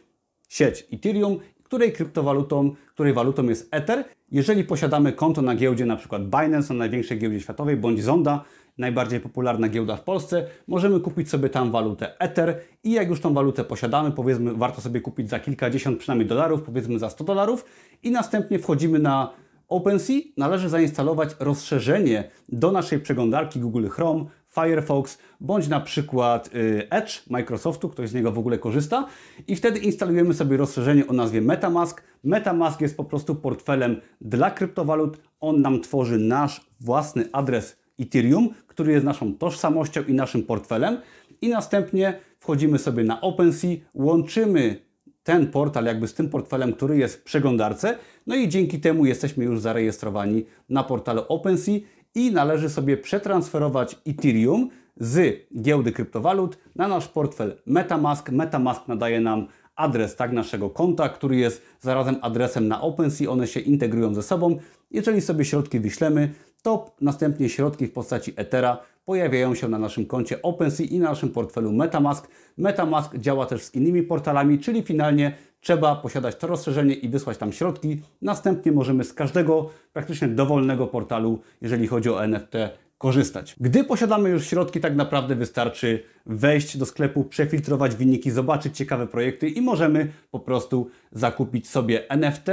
sieć 0.49 0.87
Ethereum, 0.93 1.39
której 1.63 1.93
kryptowalutą, 1.93 2.75
której 2.95 3.13
walutą 3.13 3.45
jest 3.49 3.69
Ether. 3.71 4.05
Jeżeli 4.33 4.65
posiadamy 4.65 5.13
konto 5.13 5.43
na 5.43 5.55
giełdzie 5.55 5.85
np. 5.85 6.19
Binance, 6.19 6.75
na 6.75 6.79
największej 6.79 7.19
giełdzie 7.19 7.41
światowej, 7.41 7.77
bądź 7.77 8.03
Zonda, 8.03 8.45
najbardziej 8.79 9.21
popularna 9.21 9.69
giełda 9.69 9.97
w 9.97 10.03
Polsce, 10.03 10.47
możemy 10.67 11.01
kupić 11.01 11.31
sobie 11.31 11.49
tam 11.49 11.71
walutę 11.71 12.19
Ether 12.19 12.61
i 12.85 12.93
jak 12.93 13.09
już 13.09 13.21
tą 13.21 13.35
walutę 13.35 13.65
posiadamy, 13.65 14.13
powiedzmy, 14.13 14.55
warto 14.55 14.81
sobie 14.81 15.01
kupić 15.01 15.31
za 15.31 15.41
kilkadziesiąt 15.41 15.99
przynajmniej 15.99 16.29
dolarów, 16.29 16.63
powiedzmy 16.63 16.99
za 16.99 17.11
100 17.11 17.25
dolarów 17.25 17.65
i 18.03 18.11
następnie 18.11 18.59
wchodzimy 18.59 18.99
na 18.99 19.31
OpenSea 19.75 20.21
należy 20.37 20.69
zainstalować 20.69 21.31
rozszerzenie 21.41 22.31
do 22.49 22.73
naszej 22.73 23.01
przeglądarki 23.01 23.61
Google 23.61 23.89
Chrome, 23.89 24.25
Firefox 24.55 25.19
bądź 25.41 25.69
na 25.69 25.81
przykład 25.81 26.51
y, 26.55 26.87
Edge 26.91 27.31
Microsoftu, 27.31 27.89
ktoś 27.89 28.09
z 28.09 28.15
niego 28.15 28.33
w 28.33 28.39
ogóle 28.39 28.59
korzysta 28.59 29.07
i 29.47 29.57
wtedy 29.57 29.79
instalujemy 29.79 30.35
sobie 30.35 30.57
rozszerzenie 30.57 31.07
o 31.07 31.13
nazwie 31.13 31.41
MetaMask. 31.41 32.03
MetaMask 32.25 32.81
jest 32.81 32.97
po 32.97 33.05
prostu 33.05 33.35
portfelem 33.35 34.01
dla 34.21 34.51
kryptowalut. 34.51 35.21
On 35.41 35.61
nam 35.61 35.81
tworzy 35.81 36.19
nasz 36.19 36.71
własny 36.81 37.29
adres 37.33 37.77
Ethereum, 38.01 38.49
który 38.67 38.93
jest 38.93 39.05
naszą 39.05 39.35
tożsamością 39.35 40.03
i 40.03 40.15
naszym 40.15 40.43
portfelem 40.43 40.97
i 41.41 41.49
następnie 41.49 42.19
wchodzimy 42.39 42.79
sobie 42.79 43.05
na 43.05 43.21
OpenSea, 43.21 43.77
łączymy 43.95 44.84
ten 45.25 45.47
portal 45.47 45.85
jakby 45.85 46.09
z 46.09 46.15
tym 46.15 46.29
portfelem, 46.29 46.73
który 46.73 46.97
jest 46.97 47.17
w 47.17 47.23
przeglądarce. 47.23 47.99
No 48.27 48.35
i 48.35 48.49
dzięki 48.49 48.81
temu 48.81 49.07
jesteśmy 49.07 49.45
już 49.45 49.61
zarejestrowani 49.61 50.45
na 50.69 50.85
portalu 50.85 51.23
OpenSea 51.29 51.81
i 52.15 52.33
należy 52.33 52.71
sobie 52.71 52.97
przetransferować 52.97 53.97
Ethereum 54.07 54.71
z 54.97 55.47
giełdy 55.61 55.93
kryptowalut 55.93 56.59
na 56.77 56.89
nasz 56.89 57.09
portfel 57.09 57.57
MetaMask. 57.67 58.31
MetaMask 58.31 58.89
nadaje 58.89 59.21
nam 59.21 59.47
adres 59.77 60.17
tak 60.17 60.33
naszego 60.33 60.71
konta, 60.71 61.09
który 61.09 61.37
jest 61.37 61.63
zarazem 61.81 62.17
adresem 62.23 62.69
na 62.69 62.81
OpenSea. 62.81 63.29
One 63.29 63.47
się 63.47 63.61
integrują 63.61 64.15
ze 64.15 64.23
sobą. 64.23 64.59
Jeżeli 64.91 65.21
sobie 65.21 65.45
środki 65.45 65.81
wyślemy, 65.81 66.33
to 66.63 66.95
następnie 67.01 67.49
środki 67.49 67.87
w 67.87 67.93
postaci 67.93 68.33
Ethera 68.37 68.79
pojawiają 69.05 69.55
się 69.55 69.69
na 69.69 69.79
naszym 69.79 70.07
koncie 70.07 70.43
OpenSea 70.43 70.87
i 70.87 70.99
na 70.99 71.09
naszym 71.09 71.29
portfelu 71.29 71.73
MetaMask. 71.73 72.29
MetaMask 72.57 73.17
działa 73.17 73.47
też 73.47 73.63
z 73.63 73.75
innymi 73.75 74.03
portalami, 74.03 74.59
czyli 74.59 74.83
finalnie 74.83 75.35
trzeba 75.61 75.97
posiadać 75.97 76.37
to 76.37 76.47
rozszerzenie 76.47 76.95
i 76.95 77.09
wysłać 77.09 77.39
tam 77.39 77.53
środki. 77.53 78.03
Następnie 78.23 78.73
możemy 78.73 79.05
z 79.05 79.13
każdego 79.13 79.71
praktycznie 79.93 80.29
dowolnego 80.29 80.87
portalu, 80.87 81.41
jeżeli 81.61 81.87
chodzi 81.87 82.11
o 82.11 82.25
NFT, 82.25 82.53
korzystać. 82.99 83.57
Gdy 83.61 83.85
posiadamy 83.85 84.31
już 84.31 84.47
środki, 84.47 84.81
tak 84.81 84.97
naprawdę 84.97 85.35
wystarczy 85.35 86.03
wejść 86.27 86.77
do 86.77 86.87
sklepu, 86.87 87.25
przefiltrować 87.25 87.97
wyniki, 87.97 88.31
zobaczyć 88.31 88.77
ciekawe 88.77 89.07
projekty 89.07 89.49
i 89.49 89.61
możemy 89.61 90.13
po 90.31 90.41
prostu 90.41 90.91
zakupić 91.13 91.69
sobie 91.69 92.11
NFT. 92.11 92.47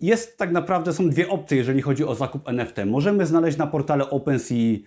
Jest 0.00 0.38
tak 0.38 0.52
naprawdę, 0.52 0.92
są 0.92 1.10
dwie 1.10 1.28
opcje, 1.28 1.56
jeżeli 1.56 1.82
chodzi 1.82 2.04
o 2.04 2.14
zakup 2.14 2.48
NFT. 2.48 2.76
Możemy 2.86 3.26
znaleźć 3.26 3.58
na 3.58 3.66
portale 3.66 4.10
OpenSea 4.10 4.78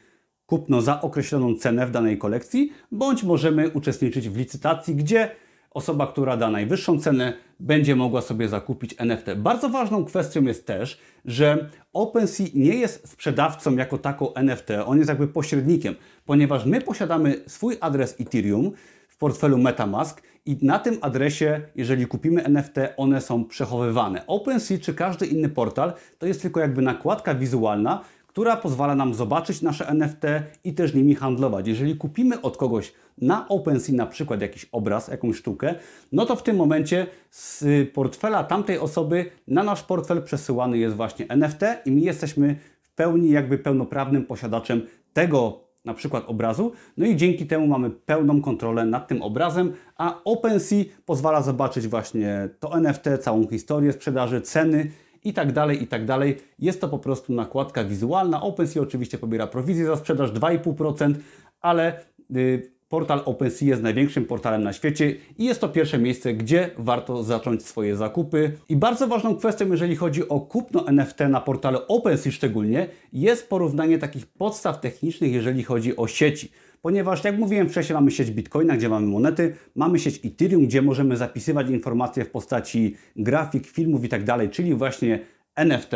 kupno 0.48 0.82
za 0.82 1.02
określoną 1.02 1.56
cenę 1.56 1.88
w 1.88 1.92
danej 1.92 2.18
kolekcji, 2.18 2.74
bądź 2.92 3.24
możemy 3.24 3.70
uczestniczyć 3.70 4.30
w 4.30 4.38
licytacji, 4.38 4.96
gdzie 4.96 5.32
osoba, 5.72 6.08
która 6.08 6.38
da 6.38 6.50
najwyższą 6.50 7.00
cenę, 7.00 7.34
będzie 7.60 7.96
mogła 7.96 8.22
sobie 8.22 8.50
zakupić 8.50 8.96
NFT. 8.98 9.26
Bardzo 9.36 9.70
ważną 9.70 10.06
kwestią 10.06 10.44
jest 10.44 10.68
też, 10.68 11.00
że 11.26 11.70
OpenSea 11.94 12.44
nie 12.54 12.76
jest 12.76 13.10
sprzedawcą 13.10 13.76
jako 13.76 13.98
taką 13.98 14.34
NFT, 14.34 14.70
on 14.86 14.98
jest 14.98 15.10
jakby 15.10 15.28
pośrednikiem, 15.28 15.96
ponieważ 16.26 16.66
my 16.66 16.82
posiadamy 16.82 17.36
swój 17.48 17.78
adres 17.82 18.16
Ethereum 18.22 18.72
w 19.10 19.18
portfelu 19.18 19.58
MetaMask 19.58 20.22
i 20.46 20.58
na 20.62 20.80
tym 20.80 20.98
adresie, 21.02 21.62
jeżeli 21.76 22.08
kupimy 22.08 22.44
NFT, 22.44 22.76
one 22.98 23.22
są 23.22 23.46
przechowywane. 23.46 24.28
OpenSea 24.28 24.78
czy 24.80 24.94
każdy 24.94 25.26
inny 25.26 25.50
portal 25.50 25.94
to 26.20 26.28
jest 26.28 26.42
tylko 26.42 26.60
jakby 26.60 26.82
nakładka 26.82 27.36
wizualna, 27.36 28.02
która 28.38 28.58
pozwala 28.58 28.96
nam 28.96 29.14
zobaczyć 29.14 29.62
nasze 29.62 29.88
NFT 29.88 30.24
i 30.64 30.74
też 30.74 30.94
nimi 30.94 31.16
handlować. 31.16 31.68
Jeżeli 31.68 31.96
kupimy 31.96 32.42
od 32.42 32.58
kogoś 32.58 32.94
na 33.18 33.48
OpenSea 33.48 33.96
na 33.96 34.06
przykład 34.06 34.42
jakiś 34.42 34.66
obraz, 34.72 35.08
jakąś 35.08 35.38
sztukę, 35.38 35.76
no 36.12 36.26
to 36.26 36.36
w 36.36 36.44
tym 36.44 36.56
momencie 36.56 37.08
z 37.32 37.66
portfela 37.94 38.44
tamtej 38.44 38.80
osoby 38.80 39.26
na 39.48 39.64
nasz 39.64 39.84
portfel 39.84 40.24
przesyłany 40.24 40.78
jest 40.78 40.96
właśnie 40.96 41.26
NFT 41.30 41.62
i 41.86 41.92
my 41.92 42.00
jesteśmy 42.00 42.56
w 42.82 42.90
pełni 42.90 43.30
jakby 43.30 43.58
pełnoprawnym 43.58 44.26
posiadaczem 44.26 44.82
tego 45.14 45.60
na 45.86 45.94
przykład 45.94 46.24
obrazu, 46.28 46.72
no 46.98 47.06
i 47.06 47.16
dzięki 47.16 47.48
temu 47.48 47.68
mamy 47.68 47.90
pełną 47.90 48.42
kontrolę 48.42 48.86
nad 48.86 49.08
tym 49.08 49.22
obrazem, 49.22 49.74
a 49.96 50.22
OpenSea 50.24 50.84
pozwala 51.06 51.42
zobaczyć 51.42 51.88
właśnie 51.88 52.50
to 52.60 52.78
NFT, 52.78 53.06
całą 53.22 53.48
historię 53.48 53.94
sprzedaży, 53.94 54.42
ceny 54.42 54.92
i 55.28 55.34
tak 55.34 55.52
dalej, 55.52 55.84
i 55.84 55.88
tak 55.88 56.06
dalej. 56.06 56.38
Jest 56.60 56.82
to 56.82 56.90
po 56.90 57.00
prostu 57.00 57.34
nakładka 57.34 57.84
wizualna. 57.84 58.42
OpenSea 58.42 58.82
oczywiście 58.82 59.18
pobiera 59.18 59.48
prowizję 59.48 59.86
za 59.86 59.96
sprzedaż 59.96 60.32
2,5%, 60.32 61.14
ale 61.62 62.00
yy, 62.30 62.77
Portal 62.90 63.22
OpenSea 63.26 63.68
jest 63.68 63.82
największym 63.82 64.26
portalem 64.26 64.64
na 64.64 64.74
świecie 64.74 65.16
i 65.38 65.46
jest 65.46 65.62
to 65.62 65.70
pierwsze 65.70 65.98
miejsce, 65.98 66.34
gdzie 66.34 66.70
warto 66.78 67.24
zacząć 67.24 67.66
swoje 67.66 67.96
zakupy. 67.96 68.52
I 68.70 68.76
bardzo 68.76 69.08
ważną 69.08 69.36
kwestią, 69.36 69.72
jeżeli 69.72 69.96
chodzi 69.96 70.30
o 70.30 70.40
kupno 70.40 70.88
NFT 70.88 71.20
na 71.30 71.42
portale 71.42 71.88
OpenSea 71.88 72.32
szczególnie, 72.32 72.88
jest 73.14 73.50
porównanie 73.50 73.98
takich 73.98 74.26
podstaw 74.26 74.80
technicznych, 74.80 75.34
jeżeli 75.34 75.64
chodzi 75.64 75.98
o 75.98 76.08
sieci. 76.08 76.52
Ponieważ, 76.82 77.24
jak 77.24 77.40
mówiłem 77.40 77.70
wcześniej, 77.70 77.94
mamy 77.94 78.12
sieć 78.12 78.32
Bitcoina, 78.32 78.78
gdzie 78.78 78.90
mamy 78.90 79.08
monety, 79.08 79.56
mamy 79.76 80.00
sieć 80.00 80.26
Ethereum, 80.26 80.66
gdzie 80.66 80.82
możemy 80.82 81.18
zapisywać 81.18 81.70
informacje 81.70 82.26
w 82.26 82.30
postaci 82.30 82.96
grafik, 83.16 83.68
filmów 83.68 84.04
itd., 84.04 84.26
tak 84.26 84.52
czyli 84.52 84.76
właśnie 84.76 85.20
NFT. 85.56 85.92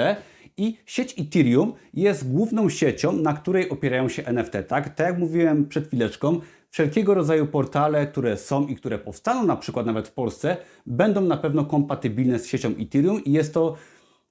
I 0.58 0.77
sieć 0.86 1.19
Ethereum 1.19 1.73
jest 1.93 2.32
główną 2.32 2.69
siecią, 2.69 3.13
na 3.13 3.34
której 3.34 3.69
opierają 3.69 4.10
się 4.10 4.25
NFT. 4.25 4.54
Tak, 4.67 4.95
tak 4.95 5.08
jak 5.08 5.17
mówiłem 5.17 5.67
przed 5.67 5.88
chwileczką, 5.88 6.39
wszelkiego 6.71 7.13
rodzaju 7.13 7.47
portale, 7.47 8.07
które 8.07 8.38
są 8.38 8.67
i 8.67 8.75
które 8.75 8.97
powstaną 8.97 9.43
na 9.43 9.55
przykład 9.55 9.86
nawet 9.86 10.07
w 10.07 10.12
Polsce, 10.12 10.57
będą 10.86 11.21
na 11.21 11.38
pewno 11.38 11.65
kompatybilne 11.65 12.39
z 12.39 12.47
siecią 12.47 12.73
Ethereum 12.79 13.23
i 13.23 13.31
jest 13.31 13.53
to, 13.53 13.75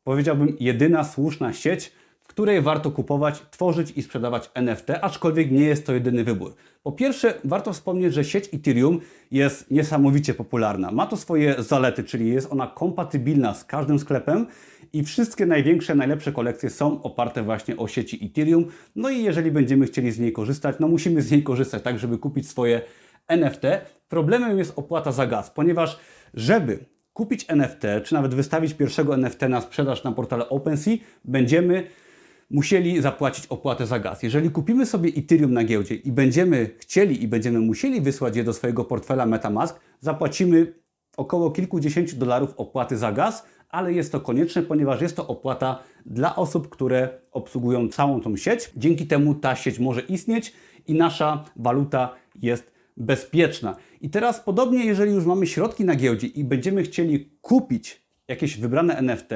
powiedziałbym, 0.05 0.57
jedyna 0.61 1.05
słuszna 1.05 1.53
sieć, 1.53 1.92
w 2.20 2.29
której 2.29 2.62
warto 2.62 2.90
kupować, 2.90 3.42
tworzyć 3.50 3.92
i 3.96 4.03
sprzedawać 4.03 4.50
NFT, 4.55 4.87
aczkolwiek 5.03 5.50
nie 5.50 5.64
jest 5.64 5.87
to 5.87 5.92
jedyny 5.92 6.24
wybór. 6.24 6.55
Po 6.83 6.92
pierwsze, 6.92 7.35
warto 7.44 7.72
wspomnieć, 7.72 8.14
że 8.14 8.24
sieć 8.24 8.48
Ethereum 8.55 9.00
jest 9.31 9.70
niesamowicie 9.70 10.35
popularna. 10.35 10.90
Ma 10.90 11.07
to 11.07 11.16
swoje 11.16 11.55
zalety, 11.59 12.05
czyli 12.05 12.29
jest 12.29 12.53
ona 12.53 12.66
kompatybilna 12.66 13.55
z 13.55 13.64
każdym 13.64 13.98
sklepem 13.98 14.46
i 14.92 15.03
wszystkie 15.03 15.46
największe, 15.46 15.94
najlepsze 15.94 16.33
kolekcje 16.33 16.70
są 16.70 17.03
oparte 17.03 17.42
właśnie 17.42 17.76
o 17.76 17.88
sieci 17.88 18.26
Ethereum. 18.26 18.66
No 18.96 19.11
i 19.11 19.22
jeżeli 19.22 19.50
będziemy 19.50 19.87
chcieli 19.87 20.12
z 20.12 20.18
niej 20.18 20.33
korzystać, 20.33 20.76
no 20.81 20.88
musimy 20.88 21.22
z 21.22 21.31
niej 21.31 21.42
korzystać 21.42 21.83
tak, 21.83 21.98
żeby 21.98 22.18
kupić 22.18 22.48
swoje 22.48 22.81
NFT. 23.29 23.62
Problemem 24.09 24.59
jest 24.59 24.72
opłata 24.76 25.12
za 25.12 25.26
gaz, 25.26 25.50
ponieważ 25.50 25.98
żeby 26.35 26.85
kupić 27.12 27.44
NFT, 27.48 27.83
czy 28.05 28.14
nawet 28.14 28.35
wystawić 28.35 28.74
pierwszego 28.74 29.14
NFT 29.14 29.42
na 29.48 29.61
sprzedaż 29.61 30.05
na 30.05 30.12
portale 30.12 30.48
OpenSea, 30.48 30.96
będziemy 31.24 31.87
musieli 32.50 33.03
zapłacić 33.03 33.46
opłatę 33.46 33.87
za 33.87 33.98
gaz. 33.98 34.22
Jeżeli 34.22 34.50
kupimy 34.50 34.87
sobie 34.87 35.11
Ethereum 35.16 35.53
na 35.53 35.64
giełdzie 35.64 35.94
i 35.94 36.12
będziemy 36.12 36.70
chcieli 36.79 37.22
i 37.22 37.29
będziemy 37.29 37.61
musieli 37.61 38.00
wysłać 38.00 38.37
je 38.37 38.44
do 38.44 38.53
swojego 38.53 38.85
portfela 38.85 39.26
MetaMask, 39.26 39.81
zapłacimy 40.00 40.74
około 41.16 41.50
kilkudziesięciu 41.50 42.16
dolarów 42.16 42.55
opłaty 42.57 42.96
za 42.96 43.12
gaz, 43.12 43.46
ale 43.70 43.92
jest 43.92 44.12
to 44.12 44.20
konieczne, 44.20 44.62
ponieważ 44.62 45.00
jest 45.00 45.16
to 45.16 45.26
opłata 45.26 45.78
dla 46.06 46.37
osób, 46.37 46.68
które 46.68 47.09
obsługują 47.33 47.88
całą 47.88 48.20
tą 48.20 48.37
sieć. 48.37 48.70
Dzięki 48.76 49.06
temu 49.06 49.35
ta 49.35 49.56
sieć 49.56 49.78
może 49.78 50.00
istnieć 50.00 50.52
i 50.87 50.94
nasza 50.94 51.44
waluta 51.56 52.14
jest 52.42 52.72
bezpieczna. 52.96 53.76
I 54.00 54.11
teraz 54.11 54.40
podobnie, 54.40 54.85
jeżeli 54.85 55.12
już 55.12 55.26
mamy 55.26 55.46
środki 55.46 55.85
na 55.85 55.94
giełdzie 55.94 56.26
i 56.26 56.44
będziemy 56.44 56.83
chcieli 56.83 57.30
kupić 57.40 58.02
jakieś 58.28 58.56
wybrane 58.59 58.96
NFT, 58.96 59.28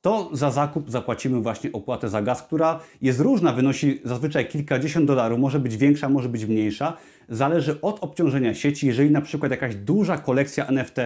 to 0.00 0.30
za 0.32 0.50
zakup 0.50 0.90
zapłacimy 0.90 1.40
właśnie 1.40 1.72
opłatę 1.72 2.08
za 2.08 2.22
gaz, 2.22 2.42
która 2.42 2.80
jest 3.02 3.20
różna, 3.20 3.52
wynosi 3.52 4.00
zazwyczaj 4.04 4.48
kilkadziesiąt 4.48 5.06
dolarów, 5.06 5.38
może 5.38 5.60
być 5.60 5.76
większa, 5.76 6.08
może 6.08 6.28
być 6.28 6.44
mniejsza. 6.44 6.96
Zależy 7.28 7.80
od 7.80 7.98
obciążenia 8.00 8.54
sieci. 8.54 8.86
Jeżeli 8.86 9.10
na 9.10 9.20
przykład 9.20 9.50
jakaś 9.50 9.74
duża 9.74 10.18
kolekcja 10.18 10.66
NFT 10.66 10.96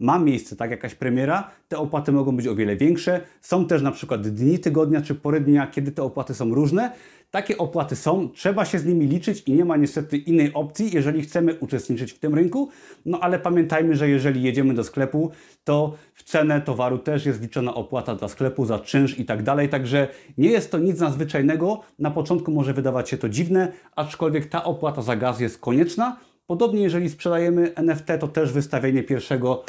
ma 0.00 0.18
miejsce, 0.18 0.56
tak, 0.56 0.70
jakaś 0.70 0.94
premiera, 0.94 1.50
te 1.68 1.78
opłaty 1.78 2.12
mogą 2.12 2.36
być 2.36 2.46
o 2.46 2.54
wiele 2.54 2.76
większe. 2.76 3.20
Są 3.40 3.66
też 3.66 3.82
na 3.82 3.92
przykład 3.92 4.28
dni 4.28 4.58
tygodnia 4.58 5.02
czy 5.02 5.14
pory 5.14 5.40
dnia, 5.40 5.66
kiedy 5.66 5.92
te 5.92 6.02
opłaty 6.02 6.34
są 6.34 6.54
różne. 6.54 6.92
Takie 7.30 7.58
opłaty 7.58 7.96
są, 7.96 8.28
trzeba 8.28 8.64
się 8.64 8.78
z 8.78 8.86
nimi 8.86 9.06
liczyć 9.06 9.42
i 9.46 9.52
nie 9.52 9.64
ma 9.64 9.76
niestety 9.76 10.16
innej 10.16 10.54
opcji, 10.54 10.90
jeżeli 10.92 11.22
chcemy 11.22 11.54
uczestniczyć 11.54 12.12
w 12.12 12.18
tym 12.18 12.34
rynku. 12.34 12.68
No 13.06 13.20
ale 13.20 13.38
pamiętajmy, 13.38 13.96
że 13.96 14.08
jeżeli 14.08 14.42
jedziemy 14.42 14.74
do 14.74 14.84
sklepu, 14.84 15.30
to 15.64 15.94
w 16.14 16.22
cenę 16.22 16.60
towaru 16.60 16.98
też 16.98 17.26
jest 17.26 17.42
liczona 17.42 17.74
opłata 17.74 18.14
dla 18.14 18.28
sklepu 18.28 18.66
za 18.66 18.78
czynsz 18.78 19.18
i 19.18 19.24
tak 19.24 19.42
dalej. 19.42 19.68
Także 19.68 20.08
nie 20.38 20.50
jest 20.50 20.70
to 20.70 20.78
nic 20.78 21.00
nadzwyczajnego. 21.00 21.80
Na 21.98 22.10
początku 22.10 22.50
może 22.50 22.74
wydawać 22.74 23.10
się 23.10 23.18
to 23.18 23.28
dziwne, 23.28 23.72
aczkolwiek 23.96 24.46
ta 24.46 24.64
opłata 24.64 25.02
za 25.02 25.16
gaz 25.16 25.40
jest 25.40 25.58
konieczna. 25.58 26.16
Podobnie 26.46 26.82
jeżeli 26.82 27.08
sprzedajemy 27.08 27.74
NFT, 27.74 28.06
to 28.20 28.28
też 28.28 28.52
wystawienie 28.52 29.02
pierwszego 29.02 29.64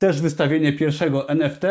też 0.00 0.20
wystawienie 0.20 0.72
pierwszego 0.72 1.28
NFT 1.28 1.62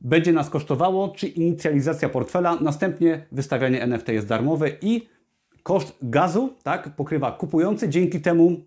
będzie 0.00 0.32
nas 0.32 0.50
kosztowało, 0.50 1.08
czy 1.08 1.26
inicjalizacja 1.26 2.08
portfela, 2.08 2.58
następnie 2.60 3.26
wystawianie 3.32 3.82
NFT 3.82 4.08
jest 4.08 4.26
darmowe 4.26 4.70
i 4.82 5.08
koszt 5.62 5.98
gazu 6.02 6.54
tak, 6.62 6.96
pokrywa 6.96 7.32
kupujący. 7.32 7.88
Dzięki 7.88 8.20
temu 8.20 8.60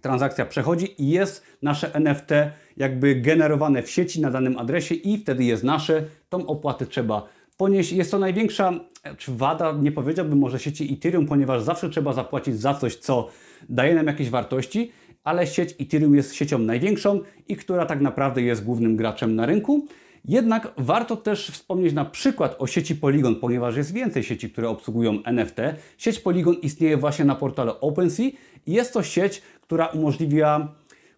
transakcja 0.00 0.46
przechodzi 0.46 1.02
i 1.02 1.10
jest 1.10 1.42
nasze 1.62 1.94
NFT 1.94 2.30
jakby 2.76 3.14
generowane 3.14 3.82
w 3.82 3.90
sieci 3.90 4.20
na 4.20 4.30
danym 4.30 4.58
adresie 4.58 4.94
i 4.94 5.18
wtedy 5.18 5.44
jest 5.44 5.64
nasze. 5.64 6.04
Tą 6.28 6.46
opłatę 6.46 6.86
trzeba 6.86 7.28
ponieść. 7.56 7.92
Jest 7.92 8.10
to 8.10 8.18
największa 8.18 8.72
czy 9.18 9.32
wada, 9.36 9.72
nie 9.72 9.92
powiedziałbym 9.92 10.38
może 10.38 10.58
sieci 10.58 10.92
Ethereum, 10.92 11.26
ponieważ 11.26 11.62
zawsze 11.62 11.90
trzeba 11.90 12.12
zapłacić 12.12 12.60
za 12.60 12.74
coś, 12.74 12.96
co 12.96 13.28
daje 13.68 13.94
nam 13.94 14.06
jakieś 14.06 14.30
wartości, 14.30 14.92
ale 15.26 15.46
sieć 15.46 15.74
Ethereum 15.80 16.14
jest 16.14 16.34
siecią 16.34 16.58
największą 16.58 17.20
i 17.48 17.56
która 17.56 17.86
tak 17.86 18.00
naprawdę 18.00 18.42
jest 18.42 18.64
głównym 18.64 18.96
graczem 18.96 19.34
na 19.34 19.46
rynku. 19.46 19.86
Jednak 20.24 20.72
warto 20.76 21.16
też 21.16 21.50
wspomnieć 21.50 21.92
na 21.92 22.04
przykład 22.04 22.56
o 22.58 22.66
sieci 22.66 22.96
Polygon, 22.96 23.36
ponieważ 23.36 23.76
jest 23.76 23.92
więcej 23.92 24.22
sieci, 24.22 24.50
które 24.50 24.68
obsługują 24.68 25.22
NFT. 25.24 25.56
Sieć 25.98 26.20
Polygon 26.20 26.54
istnieje 26.54 26.96
właśnie 26.96 27.24
na 27.24 27.34
portale 27.34 27.80
OpenSea 27.80 28.30
i 28.66 28.72
jest 28.72 28.92
to 28.92 29.02
sieć, 29.02 29.42
która 29.60 29.86
umożliwia 29.86 30.68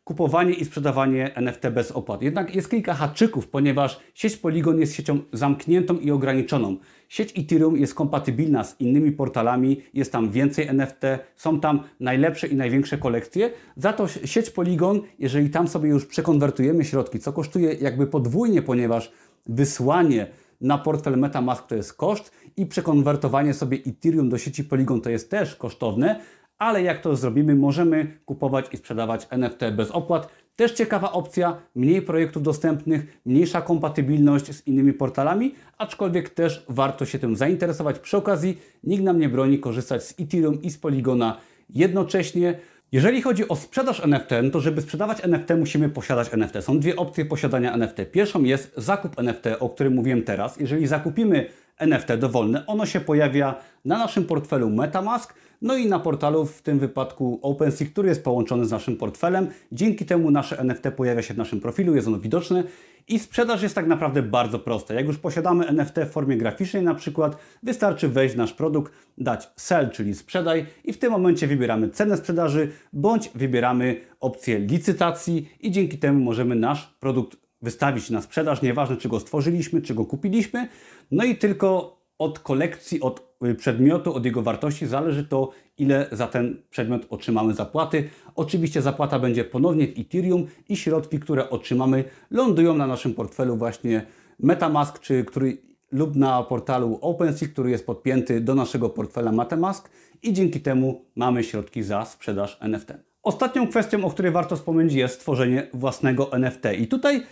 kupowanie 0.05 0.53
i 0.53 0.64
sprzedawanie 0.64 1.35
NFT 1.35 1.68
bez 1.68 1.92
opłat. 1.92 2.23
Jednak 2.23 2.55
jest 2.55 2.71
kilka 2.71 2.94
haczyków, 2.94 3.49
ponieważ 3.49 4.01
sieć 4.14 4.37
Polygon 4.37 4.81
jest 4.81 4.94
siecią 4.94 5.18
zamkniętą 5.33 5.99
i 5.99 6.11
ograniczoną. 6.11 6.77
Sieć 7.09 7.38
Ethereum 7.38 7.77
jest 7.77 7.94
kompatybilna 7.94 8.64
z 8.64 8.81
innymi 8.81 9.12
portalami, 9.12 9.83
jest 9.94 10.12
tam 10.12 10.31
więcej 10.31 10.66
NFT, 10.66 11.03
są 11.37 11.61
tam 11.61 11.81
najlepsze 12.01 12.47
i 12.47 12.57
największe 12.57 12.99
kolekcje. 12.99 13.51
Za 13.77 13.92
to 13.92 14.09
sieć 14.09 14.51
Polygon, 14.51 15.01
jeżeli 15.18 15.51
tam 15.51 15.68
sobie 15.68 15.88
już 15.88 16.07
przekonwertujemy 16.07 16.85
środki, 16.85 17.18
co 17.18 17.33
kosztuje 17.33 17.73
jakby 17.73 18.07
podwójnie, 18.07 18.62
ponieważ 18.62 19.12
wysłanie 19.47 20.27
na 20.61 20.79
portfel 20.79 21.18
MetaMask 21.18 21.66
to 21.66 21.75
jest 21.75 21.94
koszt 21.94 22.33
i 22.57 22.66
przekonwertowanie 22.66 23.55
sobie 23.55 23.79
Ethereum 23.87 24.29
do 24.29 24.38
sieci 24.38 24.64
Polygon 24.64 25.01
to 25.01 25.11
jest 25.11 25.31
też 25.31 25.57
kosztowne, 25.57 26.21
ale 26.59 26.83
jak 26.83 27.01
to 27.01 27.16
zrobimy, 27.16 27.55
możemy 27.55 28.18
kupować 28.25 28.66
i 28.73 28.77
sprzedawać 28.77 29.27
NFT 29.31 29.61
bez 29.77 29.90
opłat. 29.90 30.29
Też 30.59 30.73
ciekawa 30.73 31.12
opcja, 31.12 31.57
mniej 31.75 32.03
projektów 32.03 32.42
dostępnych, 32.42 33.21
mniejsza 33.27 33.62
kompatybilność 33.62 34.55
z 34.55 34.66
innymi 34.66 34.92
portalami, 34.92 35.55
aczkolwiek 35.79 36.31
też 36.31 36.64
warto 36.68 37.07
się 37.07 37.18
tym 37.18 37.37
zainteresować. 37.37 37.99
Przy 37.99 38.16
okazji 38.16 38.59
nikt 38.85 39.03
nam 39.05 39.18
nie 39.18 39.29
broni 39.29 39.59
korzystać 39.59 40.05
z 40.05 40.14
Ethereum 40.21 40.62
i 40.62 40.71
z 40.71 40.79
Polygona 40.79 41.37
jednocześnie. 41.71 42.59
Jeżeli 42.92 43.23
chodzi 43.23 43.49
o 43.49 43.57
sprzedaż 43.57 44.01
NFT, 44.05 44.31
no 44.42 44.51
to 44.51 44.61
żeby 44.61 44.83
sprzedawać 44.83 45.25
NFT 45.25 45.49
musimy 45.59 45.88
posiadać 45.88 46.29
NFT. 46.33 46.64
Są 46.64 46.81
dwie 46.81 46.97
opcje 46.97 47.25
posiadania 47.25 47.73
NFT. 47.73 47.97
Pierwszą 48.12 48.44
jest 48.44 48.73
zakup 48.77 49.18
NFT, 49.18 49.44
o 49.61 49.68
którym 49.68 49.94
mówiłem 49.94 50.23
teraz. 50.23 50.61
Jeżeli 50.61 50.87
zakupimy 50.87 51.47
NFT 51.79 52.14
dowolne, 52.14 52.66
ono 52.66 52.87
się 52.87 53.01
pojawia 53.01 53.55
na 53.85 53.99
naszym 53.99 54.25
portfelu 54.25 54.71
MetaMask, 54.71 55.35
no 55.62 55.77
i 55.77 55.87
na 55.87 55.99
portalu, 55.99 56.47
w 56.47 56.62
tym 56.62 56.79
wypadku 56.79 57.38
OpenSea, 57.42 57.87
który 57.87 58.09
jest 58.09 58.25
połączony 58.25 58.66
z 58.66 58.71
naszym 58.71 58.97
portfelem. 58.97 59.49
Dzięki 59.73 60.05
temu 60.05 60.31
nasze 60.31 60.59
NFT 60.59 60.85
pojawia 60.97 61.23
się 61.23 61.35
w 61.35 61.38
naszym 61.38 61.61
profilu, 61.61 61.94
jest 61.94 62.09
ono 62.09 62.18
widoczne 62.18 62.64
i 63.09 63.18
sprzedaż 63.18 63.62
jest 63.62 63.75
tak 63.75 63.87
naprawdę 63.87 64.23
bardzo 64.23 64.59
prosta. 64.59 64.94
Jak 64.94 65.07
już 65.07 65.18
posiadamy 65.18 65.66
NFT 65.66 65.97
w 66.07 66.11
formie 66.11 66.37
graficznej 66.37 66.83
na 66.83 66.94
przykład, 66.94 67.37
wystarczy 67.62 68.09
wejść 68.09 68.35
w 68.35 68.38
nasz 68.38 68.53
produkt, 68.53 68.92
dać 69.18 69.51
sell, 69.57 69.90
czyli 69.90 70.14
sprzedaj 70.14 70.66
i 70.85 70.92
w 70.92 70.99
tym 70.99 71.12
momencie 71.12 71.47
wybieramy 71.47 71.90
cenę 71.90 72.16
sprzedaży 72.16 72.73
bądź 72.92 73.31
wybieramy 73.35 74.01
opcję 74.21 74.59
licytacji 74.59 75.49
i 75.61 75.71
dzięki 75.71 75.99
temu 75.99 76.21
możemy 76.21 76.55
nasz 76.55 76.97
produkt 77.01 77.37
wystawić 77.62 78.11
na 78.11 78.23
sprzedaż, 78.23 78.62
nieważne 78.62 78.97
czy 78.97 79.09
go 79.09 79.21
stworzyliśmy, 79.21 79.83
czy 79.83 79.94
go 79.94 80.05
kupiliśmy, 80.05 80.68
no 81.11 81.25
i 81.25 81.37
tylko 81.37 81.99
od 82.18 82.38
kolekcji, 82.38 83.01
od 83.01 83.28
przedmiotu, 83.59 84.14
od 84.14 84.24
jego 84.24 84.42
wartości 84.42 84.87
zależy 84.87 85.24
to, 85.24 85.51
ile 85.79 86.07
za 86.12 86.27
ten 86.27 86.62
przedmiot 86.70 87.07
otrzymamy 87.11 87.55
zapłaty. 87.55 88.09
Oczywiście 88.35 88.83
zapłata 88.83 89.18
będzie 89.18 89.44
ponownie 89.44 89.87
w 89.87 89.98
Ethereum 89.98 90.46
i 90.68 90.77
środki, 90.77 91.20
które 91.20 91.51
otrzymamy, 91.51 92.05
lądują 92.31 92.74
na 92.74 92.87
naszym 92.87 93.14
portfelu 93.14 93.57
właśnie 93.57 94.07
Metamask, 94.38 94.98
czy 94.98 95.24
który 95.24 95.59
lub 95.92 96.16
na 96.16 96.42
portalu 96.42 96.98
OpenSea, 97.03 97.48
który 97.48 97.70
jest 97.70 97.87
podpięty 97.87 98.40
do 98.40 98.55
naszego 98.55 98.88
portfela 98.88 99.33
Metamask 99.33 99.90
i 100.22 100.33
dzięki 100.33 100.61
temu 100.61 101.05
mamy 101.16 101.44
środki 101.44 101.83
za 101.83 102.05
sprzedaż 102.05 102.59
NFT. 102.61 102.92
Ostatnią 103.22 103.68
kwestią, 103.68 104.05
o 104.05 104.11
której 104.11 104.33
warto 104.33 104.57
wspomnieć 104.57 104.92
jest 104.92 105.14
stworzenie 105.14 105.66
własnego 105.72 106.33
NFT. 106.33 106.64
I 106.79 106.87
tutaj 106.87 107.22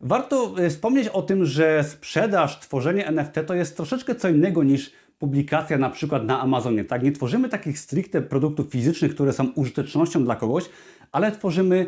warto 0.00 0.54
y, 0.58 0.70
wspomnieć 0.70 1.08
o 1.08 1.22
tym, 1.22 1.44
że 1.44 1.84
sprzedaż, 1.84 2.60
tworzenie 2.60 3.06
NFT 3.06 3.34
to 3.46 3.54
jest 3.54 3.76
troszeczkę 3.76 4.14
co 4.14 4.28
innego 4.28 4.62
niż 4.62 4.92
publikacja 5.20 5.78
na 5.78 5.90
przykład 5.90 6.24
na 6.24 6.40
Amazonie. 6.40 6.84
Tak, 6.84 7.02
nie 7.02 7.12
tworzymy 7.12 7.48
takich 7.48 7.78
stricte 7.78 8.22
produktów 8.22 8.70
fizycznych, 8.70 9.14
które 9.14 9.32
są 9.32 9.48
użytecznością 9.54 10.24
dla 10.24 10.36
kogoś, 10.36 10.64
ale 11.12 11.32
tworzymy 11.32 11.86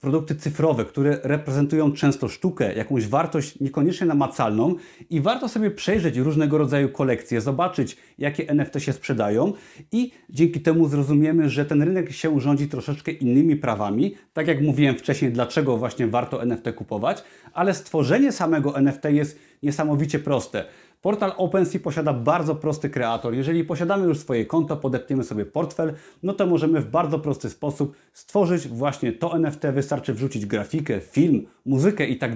produkty 0.00 0.34
cyfrowe, 0.34 0.84
które 0.84 1.20
reprezentują 1.22 1.92
często 1.92 2.28
sztukę, 2.28 2.74
jakąś 2.74 3.06
wartość 3.06 3.60
niekoniecznie 3.60 4.06
namacalną 4.06 4.74
i 5.10 5.20
warto 5.20 5.48
sobie 5.48 5.70
przejrzeć 5.70 6.16
różnego 6.16 6.58
rodzaju 6.58 6.88
kolekcje, 6.88 7.40
zobaczyć 7.40 7.96
jakie 8.18 8.48
NFT 8.48 8.82
się 8.82 8.92
sprzedają 8.92 9.52
i 9.92 10.10
dzięki 10.30 10.60
temu 10.60 10.88
zrozumiemy, 10.88 11.48
że 11.50 11.64
ten 11.64 11.82
rynek 11.82 12.12
się 12.12 12.40
rządzi 12.40 12.68
troszeczkę 12.68 13.12
innymi 13.12 13.56
prawami. 13.56 14.14
Tak 14.32 14.48
jak 14.48 14.62
mówiłem 14.62 14.96
wcześniej, 14.96 15.32
dlaczego 15.32 15.76
właśnie 15.76 16.06
warto 16.06 16.42
NFT 16.42 16.72
kupować, 16.76 17.24
ale 17.52 17.74
stworzenie 17.74 18.32
samego 18.32 18.76
NFT 18.76 19.04
jest 19.04 19.38
niesamowicie 19.62 20.18
proste. 20.18 20.64
Portal 21.00 21.32
OpenSea 21.36 21.80
posiada 21.80 22.12
bardzo 22.12 22.54
prosty 22.54 22.90
kreator. 22.90 23.34
Jeżeli 23.34 23.64
posiadamy 23.64 24.06
już 24.06 24.18
swoje 24.18 24.46
konto, 24.46 24.76
podepniemy 24.76 25.24
sobie 25.24 25.46
portfel, 25.46 25.92
no 26.22 26.32
to 26.32 26.46
możemy 26.46 26.80
w 26.80 26.90
bardzo 26.90 27.18
prosty 27.18 27.50
sposób 27.50 27.96
stworzyć 28.12 28.68
właśnie 28.68 29.12
to 29.12 29.36
NFT. 29.36 29.62
Wystarczy 29.74 30.14
wrzucić 30.14 30.46
grafikę, 30.46 31.00
film, 31.00 31.46
muzykę 31.64 32.06
i 32.06 32.18
tak. 32.18 32.32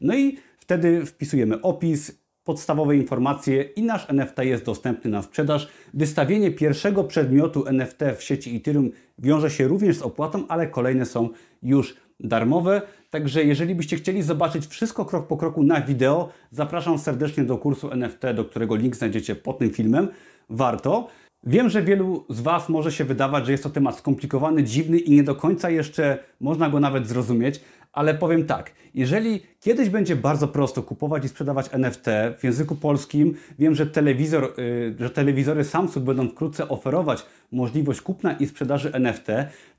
No 0.00 0.14
i 0.14 0.38
wtedy 0.58 1.06
wpisujemy 1.06 1.62
opis, 1.62 2.18
podstawowe 2.44 2.96
informacje 2.96 3.62
i 3.62 3.82
nasz 3.82 4.10
NFT 4.10 4.38
jest 4.38 4.64
dostępny 4.64 5.10
na 5.10 5.22
sprzedaż. 5.22 5.68
Wystawienie 5.94 6.50
pierwszego 6.50 7.04
przedmiotu 7.04 7.66
NFT 7.66 8.00
w 8.16 8.22
sieci 8.22 8.56
Ethereum 8.56 8.90
wiąże 9.18 9.50
się 9.50 9.68
również 9.68 9.96
z 9.96 10.02
opłatą, 10.02 10.48
ale 10.48 10.66
kolejne 10.66 11.06
są 11.06 11.28
już 11.62 11.96
darmowe. 12.20 12.82
Także 13.10 13.44
jeżeli 13.44 13.74
byście 13.74 13.96
chcieli 13.96 14.22
zobaczyć 14.22 14.66
wszystko 14.66 15.04
krok 15.04 15.26
po 15.26 15.36
kroku 15.36 15.62
na 15.62 15.80
wideo, 15.80 16.28
zapraszam 16.50 16.98
serdecznie 16.98 17.44
do 17.44 17.58
kursu 17.58 17.90
NFT, 17.92 18.22
do 18.34 18.44
którego 18.44 18.76
link 18.76 18.96
znajdziecie 18.96 19.36
pod 19.36 19.58
tym 19.58 19.70
filmem. 19.70 20.08
Warto. 20.50 21.08
Wiem, 21.44 21.68
że 21.70 21.82
wielu 21.82 22.24
z 22.28 22.40
Was 22.40 22.68
może 22.68 22.92
się 22.92 23.04
wydawać, 23.04 23.46
że 23.46 23.52
jest 23.52 23.64
to 23.64 23.70
temat 23.70 23.98
skomplikowany, 23.98 24.64
dziwny 24.64 24.98
i 24.98 25.10
nie 25.10 25.22
do 25.22 25.34
końca 25.34 25.70
jeszcze 25.70 26.18
można 26.40 26.70
go 26.70 26.80
nawet 26.80 27.08
zrozumieć, 27.08 27.60
ale 27.92 28.14
powiem 28.14 28.46
tak, 28.46 28.72
jeżeli 28.94 29.40
kiedyś 29.60 29.88
będzie 29.88 30.16
bardzo 30.16 30.48
prosto 30.48 30.82
kupować 30.82 31.24
i 31.24 31.28
sprzedawać 31.28 31.66
NFT 31.72 32.06
w 32.38 32.44
języku 32.44 32.74
polskim, 32.74 33.34
wiem, 33.58 33.74
że, 33.74 33.86
telewizor, 33.86 34.54
yy, 34.58 34.94
że 35.00 35.10
telewizory 35.10 35.64
Samsung 35.64 36.06
będą 36.06 36.28
wkrótce 36.28 36.68
oferować 36.68 37.26
możliwość 37.52 38.00
kupna 38.00 38.32
i 38.32 38.46
sprzedaży 38.46 38.92
NFT, 38.92 39.26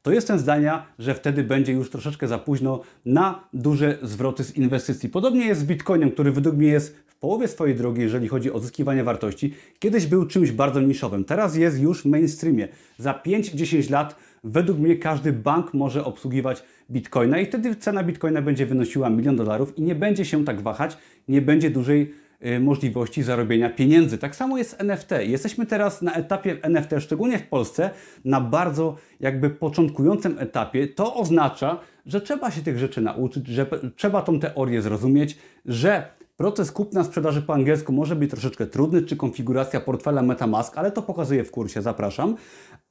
to 0.02 0.12
jestem 0.12 0.39
zdania, 0.39 0.86
że 1.00 1.15
wtedy 1.15 1.43
będzie 1.43 1.74
już 1.74 1.89
troszeczkę 1.89 2.28
za 2.28 2.38
późno 2.38 2.82
na 3.06 3.43
duże 3.54 3.98
zwroty 4.04 4.43
z 4.43 4.58
inwestycji. 4.58 5.10
Podobnie 5.10 5.45
jest 5.45 5.62
z 5.62 5.63
Bitcoinem, 5.63 6.12
który 6.12 6.32
według 6.32 6.56
mnie 6.56 6.67
jest 6.67 6.98
w 7.08 7.15
połowie 7.15 7.48
swojej 7.48 7.76
drogi, 7.76 8.02
jeżeli 8.02 8.28
chodzi 8.28 8.52
o 8.52 8.60
zyskiwanie 8.60 9.04
wartości. 9.04 9.54
Kiedyś 9.80 10.08
był 10.08 10.26
czymś 10.26 10.52
bardzo 10.52 10.82
niszowym, 10.82 11.26
teraz 11.26 11.56
jest 11.56 11.80
już 11.80 12.02
w 12.02 12.06
mainstreamie. 12.06 12.67
Za 12.98 13.13
5-10 13.26 13.91
lat 13.91 14.15
według 14.43 14.80
mnie 14.80 14.95
każdy 14.95 15.34
bank 15.34 15.73
może 15.73 16.06
obsługiwać 16.06 16.63
bitcoina 16.91 17.39
i 17.39 17.45
wtedy 17.45 17.75
cena 17.75 18.04
bitcoina 18.04 18.41
będzie 18.41 18.65
wynosiła 18.65 19.10
milion 19.10 19.36
dolarów 19.36 19.78
i 19.78 19.82
nie 19.82 19.95
będzie 19.95 20.25
się 20.25 20.45
tak 20.45 20.62
wahać, 20.62 20.97
nie 21.28 21.41
będzie 21.41 21.69
dużej 21.69 22.13
y, 22.45 22.60
możliwości 22.60 23.23
zarobienia 23.23 23.69
pieniędzy. 23.69 24.17
Tak 24.17 24.36
samo 24.36 24.58
jest 24.58 24.69
z 24.69 24.82
NFT. 24.82 25.12
Jesteśmy 25.21 25.65
teraz 25.65 26.02
na 26.02 26.13
etapie 26.13 26.58
NFT, 26.62 26.89
szczególnie 26.99 27.39
w 27.39 27.47
Polsce, 27.47 27.89
na 28.25 28.41
bardzo 28.41 28.95
jakby 29.19 29.49
początkującym 29.49 30.36
etapie. 30.39 30.88
To 30.88 31.15
oznacza, 31.15 31.80
że 32.06 32.21
trzeba 32.21 32.52
się 32.52 32.62
tych 32.62 32.78
rzeczy 32.78 33.02
nauczyć, 33.02 33.47
że 33.47 33.65
trzeba 33.95 34.21
tą 34.21 34.39
teorię 34.39 34.82
zrozumieć, 34.82 35.38
że 35.65 36.19
Proces 36.39 36.71
kupna 36.71 37.04
sprzedaży 37.04 37.41
po 37.41 37.54
angielsku 37.54 37.93
może 37.93 38.15
być 38.15 38.32
troszeczkę 38.32 38.67
trudny, 38.67 39.02
czy 39.02 39.15
konfiguracja 39.15 39.80
portfela 39.80 40.21
MetaMask, 40.21 40.78
ale 40.78 40.91
to 40.91 41.02
pokazuję 41.02 41.43
w 41.43 41.52
kursie, 41.52 41.82
zapraszam. 41.82 42.36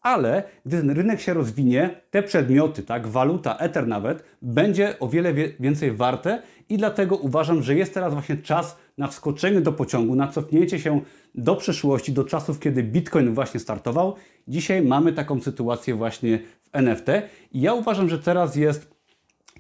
Ale 0.00 0.42
gdy 0.66 0.76
ten 0.76 0.90
rynek 0.90 1.20
się 1.20 1.34
rozwinie, 1.34 2.00
te 2.10 2.22
przedmioty, 2.22 2.82
tak, 2.82 3.06
waluta, 3.06 3.56
Ether 3.56 3.86
nawet, 3.86 4.24
będzie 4.42 4.98
o 4.98 5.08
wiele 5.08 5.34
więcej 5.60 5.92
warte 5.92 6.42
i 6.68 6.76
dlatego 6.76 7.16
uważam, 7.16 7.62
że 7.62 7.74
jest 7.74 7.94
teraz 7.94 8.12
właśnie 8.12 8.36
czas 8.36 8.76
na 8.98 9.08
wskoczenie 9.08 9.60
do 9.60 9.72
pociągu, 9.72 10.14
na 10.14 10.28
cofnięcie 10.28 10.78
się 10.78 11.00
do 11.34 11.56
przeszłości, 11.56 12.12
do 12.12 12.24
czasów, 12.24 12.60
kiedy 12.60 12.82
Bitcoin 12.82 13.34
właśnie 13.34 13.60
startował. 13.60 14.14
Dzisiaj 14.48 14.82
mamy 14.82 15.12
taką 15.12 15.40
sytuację 15.40 15.94
właśnie 15.94 16.38
w 16.38 16.68
NFT 16.72 17.06
i 17.52 17.60
ja 17.60 17.74
uważam, 17.74 18.08
że 18.08 18.18
teraz 18.18 18.56
jest 18.56 18.90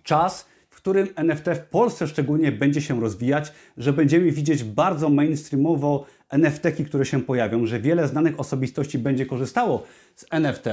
czas 0.02 0.48
którym 0.78 1.08
NFT 1.16 1.46
w 1.54 1.60
Polsce 1.60 2.06
szczególnie 2.06 2.52
będzie 2.52 2.82
się 2.82 3.00
rozwijać, 3.00 3.52
że 3.76 3.92
będziemy 3.92 4.30
widzieć 4.30 4.64
bardzo 4.64 5.08
mainstreamowo 5.08 6.06
NFT-ki, 6.30 6.84
które 6.84 7.06
się 7.06 7.22
pojawią, 7.22 7.66
że 7.66 7.80
wiele 7.80 8.08
znanych 8.08 8.40
osobistości 8.40 8.98
będzie 8.98 9.26
korzystało 9.26 9.84
z 10.14 10.26
NFT. 10.30 10.64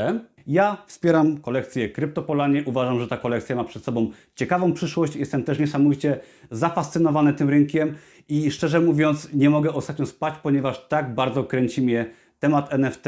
Ja 0.47 0.77
wspieram 0.87 1.37
kolekcję 1.37 1.89
Kryptopolanie. 1.89 2.63
Uważam, 2.65 2.99
że 2.99 3.07
ta 3.07 3.17
kolekcja 3.17 3.55
ma 3.55 3.63
przed 3.63 3.83
sobą 3.83 4.11
ciekawą 4.35 4.73
przyszłość. 4.73 5.15
Jestem 5.15 5.43
też 5.43 5.59
niesamowicie 5.59 6.19
zafascynowany 6.51 7.33
tym 7.33 7.49
rynkiem 7.49 7.95
i 8.29 8.51
szczerze 8.51 8.81
mówiąc 8.81 9.29
nie 9.33 9.49
mogę 9.49 9.73
ostatnio 9.73 10.05
spać, 10.05 10.33
ponieważ 10.43 10.87
tak 10.87 11.15
bardzo 11.15 11.43
kręci 11.43 11.81
mnie 11.81 12.05
temat 12.39 12.73
NFT, 12.73 13.03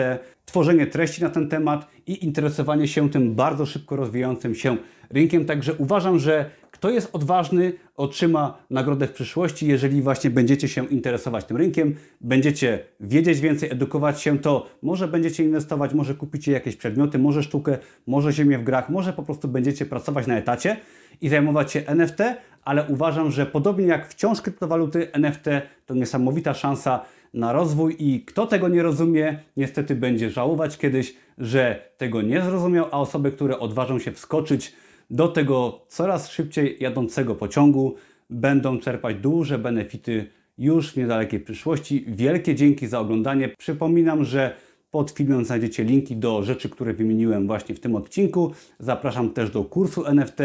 tworzenie 0.45 0.87
treści 0.87 1.23
na 1.23 1.29
ten 1.29 1.49
temat 1.49 1.87
i 2.07 2.25
interesowanie 2.25 2.87
się 2.87 3.09
tym 3.09 3.35
bardzo 3.35 3.65
szybko 3.65 3.95
rozwijającym 3.95 4.55
się 4.55 4.77
rynkiem. 5.09 5.45
Także 5.45 5.73
uważam, 5.73 6.19
że 6.19 6.49
kto 6.71 6.89
jest 6.89 7.09
odważny, 7.13 7.73
otrzyma 7.95 8.57
nagrodę 8.69 9.07
w 9.07 9.11
przyszłości. 9.11 9.67
Jeżeli 9.67 10.01
właśnie 10.01 10.29
będziecie 10.29 10.67
się 10.67 10.85
interesować 10.85 11.45
tym 11.45 11.57
rynkiem, 11.57 11.95
będziecie 12.21 12.79
wiedzieć 12.99 13.39
więcej, 13.39 13.71
edukować 13.71 14.21
się, 14.21 14.39
to 14.39 14.67
może 14.81 15.07
będziecie 15.07 15.43
inwestować, 15.43 15.93
może 15.93 16.13
kupicie 16.13 16.51
jakieś 16.51 16.75
przedmioty, 16.75 17.19
może 17.19 17.43
sztukę, 17.43 17.77
może 18.07 18.33
ziemię 18.33 18.57
w 18.57 18.63
grach, 18.63 18.89
może 18.89 19.13
po 19.13 19.23
prostu 19.23 19.47
będziecie 19.47 19.85
pracować 19.85 20.27
na 20.27 20.37
etacie 20.37 20.77
i 21.21 21.29
zajmować 21.29 21.71
się 21.71 21.83
NFT, 21.85 22.19
ale 22.63 22.85
uważam, 22.87 23.31
że 23.31 23.45
podobnie 23.45 23.85
jak 23.85 24.07
wciąż 24.07 24.41
kryptowaluty, 24.41 25.11
NFT 25.11 25.45
to 25.85 25.93
niesamowita 25.93 26.53
szansa 26.53 27.05
na 27.33 27.53
rozwój 27.53 27.95
i 27.99 28.25
kto 28.25 28.47
tego 28.47 28.67
nie 28.67 28.83
rozumie, 28.83 29.39
niestety 29.57 29.95
będzie 29.95 30.29
żałować 30.29 30.77
kiedyś, 30.77 31.15
że 31.37 31.89
tego 31.97 32.21
nie 32.21 32.41
zrozumiał, 32.41 32.85
a 32.91 32.99
osoby, 32.99 33.31
które 33.31 33.59
odważą 33.59 33.99
się 33.99 34.11
wskoczyć 34.11 34.73
do 35.09 35.27
tego 35.27 35.85
coraz 35.87 36.29
szybciej 36.29 36.77
jadącego 36.79 37.35
pociągu 37.35 37.95
będą 38.29 38.79
czerpać 38.79 39.15
duże 39.15 39.59
benefity 39.59 40.25
już 40.57 40.91
w 40.91 40.97
niedalekiej 40.97 41.39
przyszłości. 41.39 42.05
Wielkie 42.07 42.55
dzięki 42.55 42.87
za 42.87 42.99
oglądanie. 42.99 43.49
Przypominam, 43.57 44.25
że 44.25 44.55
pod 44.91 45.11
filmem 45.11 45.45
znajdziecie 45.45 45.83
linki 45.83 46.15
do 46.15 46.43
rzeczy, 46.43 46.69
które 46.69 46.93
wymieniłem 46.93 47.47
właśnie 47.47 47.75
w 47.75 47.79
tym 47.79 47.95
odcinku. 47.95 48.53
Zapraszam 48.79 49.29
też 49.33 49.51
do 49.51 49.63
kursu 49.63 50.05
NFT. 50.05 50.37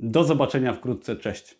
Do 0.00 0.24
zobaczenia 0.24 0.72
wkrótce. 0.72 1.16
Cześć. 1.16 1.58